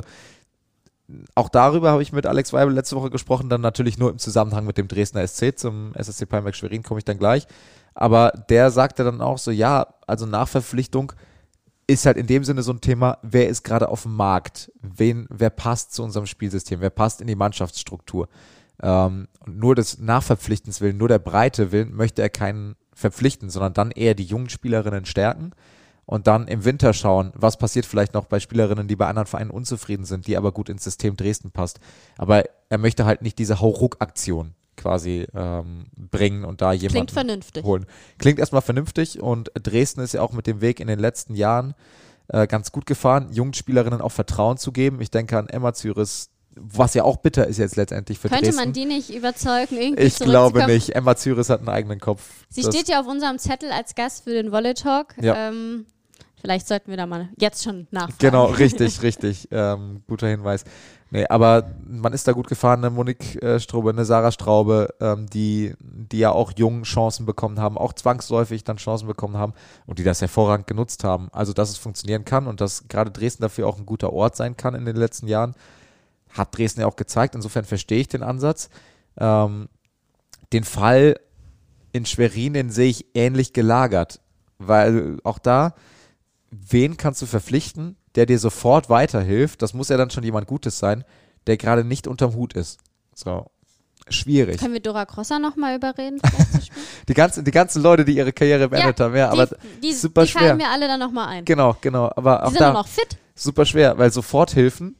[1.34, 4.64] auch darüber habe ich mit Alex Weibel letzte Woche gesprochen, dann natürlich nur im Zusammenhang
[4.64, 7.46] mit dem Dresdner SC, zum SSC Palmberg Schwerin komme ich dann gleich.
[7.94, 11.12] Aber der sagte dann auch so, ja, also Nachverpflichtung
[11.86, 15.26] ist halt in dem Sinne so ein Thema, wer ist gerade auf dem Markt, wen,
[15.30, 18.28] wer passt zu unserem Spielsystem, wer passt in die Mannschaftsstruktur.
[18.82, 23.90] Ähm, nur des Nachverpflichtens willen, nur der Breite willen, möchte er keinen verpflichten, sondern dann
[23.90, 25.52] eher die jungen Spielerinnen stärken.
[26.04, 29.50] und dann im Winter schauen, was passiert vielleicht noch bei Spielerinnen, die bei anderen Vereinen
[29.50, 31.80] unzufrieden sind, die aber gut ins System Dresden passt.
[32.18, 37.64] Aber er möchte halt nicht diese Hauruck-Aktion quasi ähm, bringen und da jemanden Klingt vernünftig.
[37.64, 37.86] holen.
[38.18, 41.74] Klingt erstmal vernünftig und Dresden ist ja auch mit dem Weg in den letzten Jahren
[42.28, 45.00] äh, ganz gut gefahren, jungen Spielerinnen auch Vertrauen zu geben.
[45.00, 48.60] Ich denke an Emma Züris, was ja auch bitter ist jetzt letztendlich für Könnte Dresden.
[48.60, 50.94] man die nicht überzeugen, irgendwie Ich glaube nicht.
[50.94, 52.22] Emma Züris hat einen eigenen Kopf.
[52.48, 55.14] Sie steht ja auf unserem Zettel als Gast für den Volley Talk.
[55.20, 55.48] Ja.
[55.48, 55.86] Ähm,
[56.40, 58.16] vielleicht sollten wir da mal jetzt schon nachfragen.
[58.18, 59.48] Genau, richtig, richtig.
[59.50, 60.64] Ähm, guter Hinweis.
[61.14, 65.28] Nee, aber man ist da gut gefahren, eine Monique äh, Straube, eine Sarah Straube, ähm,
[65.28, 69.52] die, die ja auch jungen Chancen bekommen haben, auch zwangsläufig dann Chancen bekommen haben
[69.84, 71.28] und die das hervorragend genutzt haben.
[71.30, 74.56] Also, dass es funktionieren kann und dass gerade Dresden dafür auch ein guter Ort sein
[74.56, 75.54] kann in den letzten Jahren,
[76.30, 77.34] hat Dresden ja auch gezeigt.
[77.34, 78.70] Insofern verstehe ich den Ansatz.
[79.18, 79.68] Ähm,
[80.54, 81.20] den Fall
[81.92, 84.22] in Schwerin, den sehe ich ähnlich gelagert,
[84.56, 85.74] weil auch da,
[86.50, 90.78] wen kannst du verpflichten, der dir sofort weiterhilft, das muss ja dann schon jemand Gutes
[90.78, 91.04] sein,
[91.46, 92.78] der gerade nicht unterm Hut ist.
[93.14, 93.46] So.
[94.08, 94.58] Schwierig.
[94.58, 96.20] Können wir Dora Crosser nochmal überreden?
[97.08, 99.92] die, ganzen, die ganzen Leute, die ihre Karriere beendet ja, haben, ja, die, aber die,
[99.92, 100.40] super die schwer.
[100.40, 101.44] Die fallen mir alle dann nochmal ein.
[101.44, 102.10] Genau, genau.
[102.16, 103.16] Aber die auch sind da noch fit.
[103.34, 104.96] Super schwer, weil Soforthilfen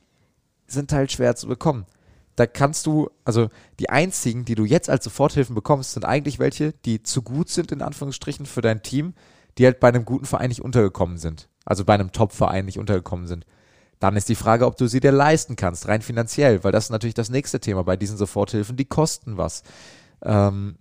[0.66, 1.84] sind halt schwer zu bekommen.
[2.36, 3.48] Da kannst du, also
[3.78, 7.72] die einzigen, die du jetzt als Soforthilfen bekommst, sind eigentlich welche, die zu gut sind,
[7.72, 9.14] in Anführungsstrichen, für dein Team,
[9.58, 13.26] die halt bei einem guten Verein nicht untergekommen sind also bei einem Top-Verein nicht untergekommen
[13.26, 13.46] sind.
[14.00, 16.90] Dann ist die Frage, ob du sie dir leisten kannst, rein finanziell, weil das ist
[16.90, 19.62] natürlich das nächste Thema bei diesen Soforthilfen, die kosten was.
[20.22, 20.76] Ähm,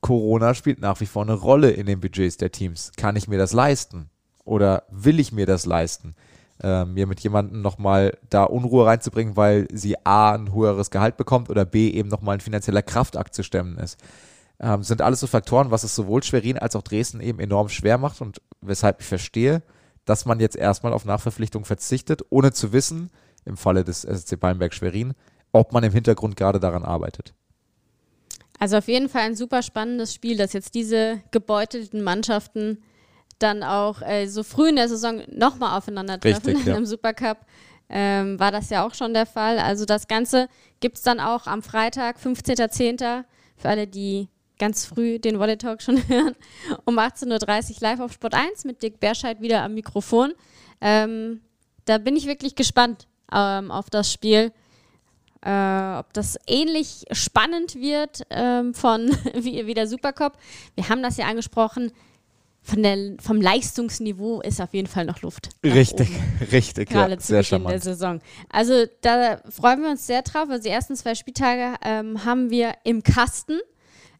[0.00, 2.92] Corona spielt nach wie vor eine Rolle in den Budgets der Teams.
[2.96, 4.08] Kann ich mir das leisten?
[4.44, 6.14] Oder will ich mir das leisten?
[6.62, 11.50] Äh, mir mit jemandem nochmal da Unruhe reinzubringen, weil sie A, ein höheres Gehalt bekommt
[11.50, 13.98] oder B, eben nochmal ein finanzieller Kraftakt zu stemmen ist.
[14.58, 17.98] Ähm, sind alles so Faktoren, was es sowohl Schwerin als auch Dresden eben enorm schwer
[17.98, 19.62] macht und weshalb ich verstehe,
[20.04, 23.10] dass man jetzt erstmal auf Nachverpflichtung verzichtet, ohne zu wissen,
[23.44, 25.14] im Falle des SC Palmberg Schwerin,
[25.52, 27.34] ob man im Hintergrund gerade daran arbeitet.
[28.58, 32.82] Also auf jeden Fall ein super spannendes Spiel, dass jetzt diese gebeutelten Mannschaften
[33.38, 36.76] dann auch äh, so früh in der Saison nochmal aufeinandertreffen Richtig, ja.
[36.76, 37.38] im Supercup.
[37.88, 39.58] Ähm, war das ja auch schon der Fall.
[39.58, 40.48] Also das Ganze
[40.80, 43.24] gibt es dann auch am Freitag, 15.10.
[43.56, 44.28] Für alle, die
[44.62, 46.36] ganz früh den Volley Talk schon hören.
[46.84, 50.34] Um 18.30 Uhr live auf Sport 1 mit Dick Berscheid wieder am Mikrofon.
[50.80, 51.40] Ähm,
[51.84, 54.52] da bin ich wirklich gespannt ähm, auf das Spiel.
[55.44, 60.34] Äh, ob das ähnlich spannend wird ähm, von wie, wie der Supercup.
[60.76, 61.90] Wir haben das ja angesprochen.
[62.64, 65.48] Von der, vom Leistungsniveau ist auf jeden Fall noch Luft.
[65.64, 66.08] Richtig,
[66.52, 66.88] richtig.
[66.88, 67.72] Gerade ja, zu Beginn charmant.
[67.72, 68.20] der Saison.
[68.48, 70.48] Also da freuen wir uns sehr drauf.
[70.48, 73.58] Also die ersten zwei Spieltage ähm, haben wir im Kasten.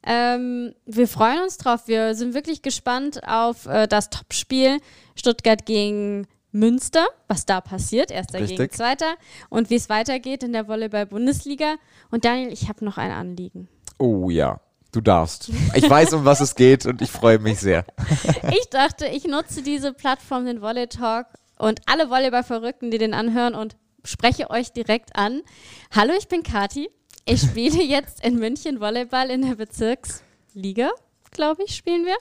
[0.05, 1.83] Ähm, wir freuen uns drauf.
[1.87, 4.79] Wir sind wirklich gespannt auf äh, das Topspiel
[5.15, 8.59] Stuttgart gegen Münster, was da passiert, erster Richtig.
[8.59, 9.15] gegen zweiter
[9.49, 11.77] und wie es weitergeht in der Volleyball-Bundesliga.
[12.11, 13.69] Und Daniel, ich habe noch ein Anliegen.
[13.99, 14.61] Oh ja,
[14.93, 15.51] du darfst.
[15.75, 17.87] Ich weiß, um was es geht und ich freue mich sehr.
[18.51, 21.27] ich dachte, ich nutze diese Plattform, den Volley Talk
[21.59, 25.43] und alle Volleyball-Verrückten, die den anhören und spreche euch direkt an.
[25.91, 26.91] Hallo, ich bin Kati.
[27.25, 30.91] Ich spiele jetzt in München Volleyball in der Bezirksliga,
[31.31, 32.16] glaube ich, spielen wir.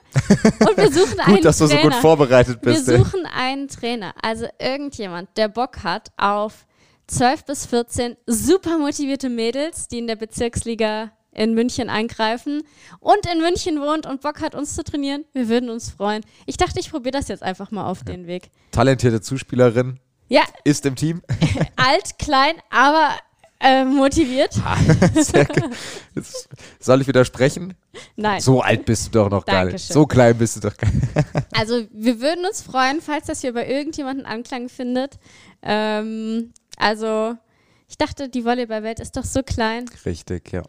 [0.68, 1.42] Und wir suchen gut, einen Trainer.
[1.42, 2.88] dass du so gut vorbereitet bist.
[2.88, 6.68] Wir suchen einen Trainer, also irgendjemand, der Bock hat auf
[7.08, 12.62] 12 bis 14 super motivierte Mädels, die in der Bezirksliga in München eingreifen
[13.00, 15.26] und in München wohnt und Bock hat, uns zu trainieren.
[15.34, 16.24] Wir würden uns freuen.
[16.46, 18.14] Ich dachte, ich probiere das jetzt einfach mal auf ja.
[18.14, 18.52] den Weg.
[18.72, 20.00] Talentierte Zuspielerin.
[20.28, 20.44] Ja.
[20.64, 21.22] Ist im Team.
[21.76, 23.10] Alt, klein, aber
[23.62, 24.54] äh, motiviert.
[26.80, 27.76] Soll ich widersprechen?
[28.16, 28.42] Nein.
[28.42, 29.86] So alt bist du doch noch gar nicht.
[29.86, 31.08] So klein bist du doch gar nicht.
[31.54, 35.20] also wir würden uns freuen, falls das hier bei irgendjemandem Anklang findet.
[35.62, 37.36] Ähm, also
[37.88, 39.86] ich dachte, die Volleyballwelt ist doch so klein.
[40.06, 40.64] Richtig, ja.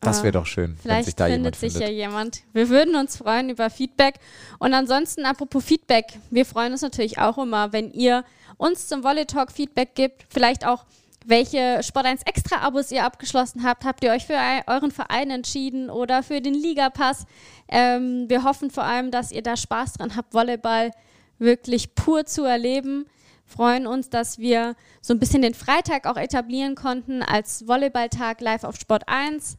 [0.00, 1.88] Das wäre doch schön, Vielleicht wenn sich da findet jemand sich findet.
[1.88, 2.42] ja jemand.
[2.52, 4.14] Wir würden uns freuen über Feedback.
[4.58, 8.24] Und ansonsten, apropos Feedback, wir freuen uns natürlich auch immer, wenn ihr
[8.58, 10.24] uns zum Volley Talk Feedback gibt.
[10.28, 10.84] Vielleicht auch
[11.28, 13.84] welche Sport 1 Extra-Abos ihr abgeschlossen habt.
[13.84, 17.26] Habt ihr euch für euren Verein entschieden oder für den Ligapass?
[17.68, 20.90] Ähm, wir hoffen vor allem, dass ihr da Spaß dran habt, Volleyball
[21.38, 23.06] wirklich pur zu erleben.
[23.44, 28.64] Freuen uns, dass wir so ein bisschen den Freitag auch etablieren konnten als Volleyballtag live
[28.64, 29.58] auf Sport 1.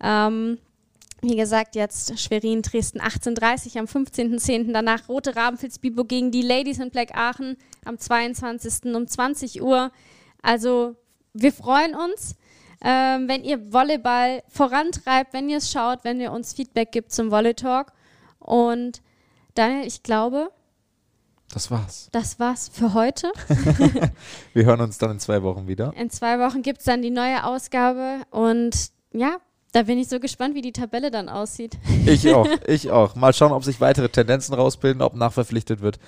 [0.00, 0.58] Ähm,
[1.20, 4.72] wie gesagt, jetzt Schwerin, Dresden 18.30 am 15.10.
[4.72, 8.94] Danach Rote Rabenfels Bibo gegen die Ladies in Black Aachen am 22.
[8.94, 9.90] um 20 Uhr.
[10.42, 10.94] Also
[11.40, 12.36] wir freuen uns,
[12.80, 17.30] ähm, wenn ihr Volleyball vorantreibt, wenn ihr es schaut, wenn ihr uns Feedback gibt zum
[17.30, 17.92] Volley Talk.
[18.38, 19.02] Und
[19.54, 20.50] Daniel, ich glaube,
[21.52, 22.08] Das war's.
[22.12, 23.32] Das war's für heute.
[24.52, 25.92] Wir hören uns dann in zwei Wochen wieder.
[25.96, 29.38] In zwei Wochen gibt es dann die neue Ausgabe und ja,
[29.72, 31.76] da bin ich so gespannt, wie die Tabelle dann aussieht.
[32.06, 33.16] Ich auch, ich auch.
[33.16, 35.98] Mal schauen, ob sich weitere Tendenzen rausbilden, ob nachverpflichtet wird,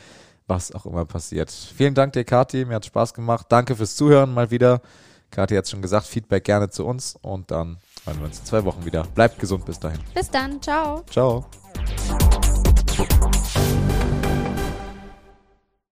[0.47, 1.51] was auch immer passiert.
[1.51, 2.65] Vielen Dank Kathi.
[2.65, 3.47] Mir hat Spaß gemacht.
[3.49, 4.81] Danke fürs Zuhören mal wieder.
[5.31, 8.65] Kathi hat schon gesagt, Feedback gerne zu uns und dann hören wir uns in zwei
[8.65, 9.05] Wochen wieder.
[9.15, 10.01] Bleibt gesund bis dahin.
[10.15, 10.61] Bis dann.
[10.61, 11.05] Ciao.
[11.11, 11.47] Ciao.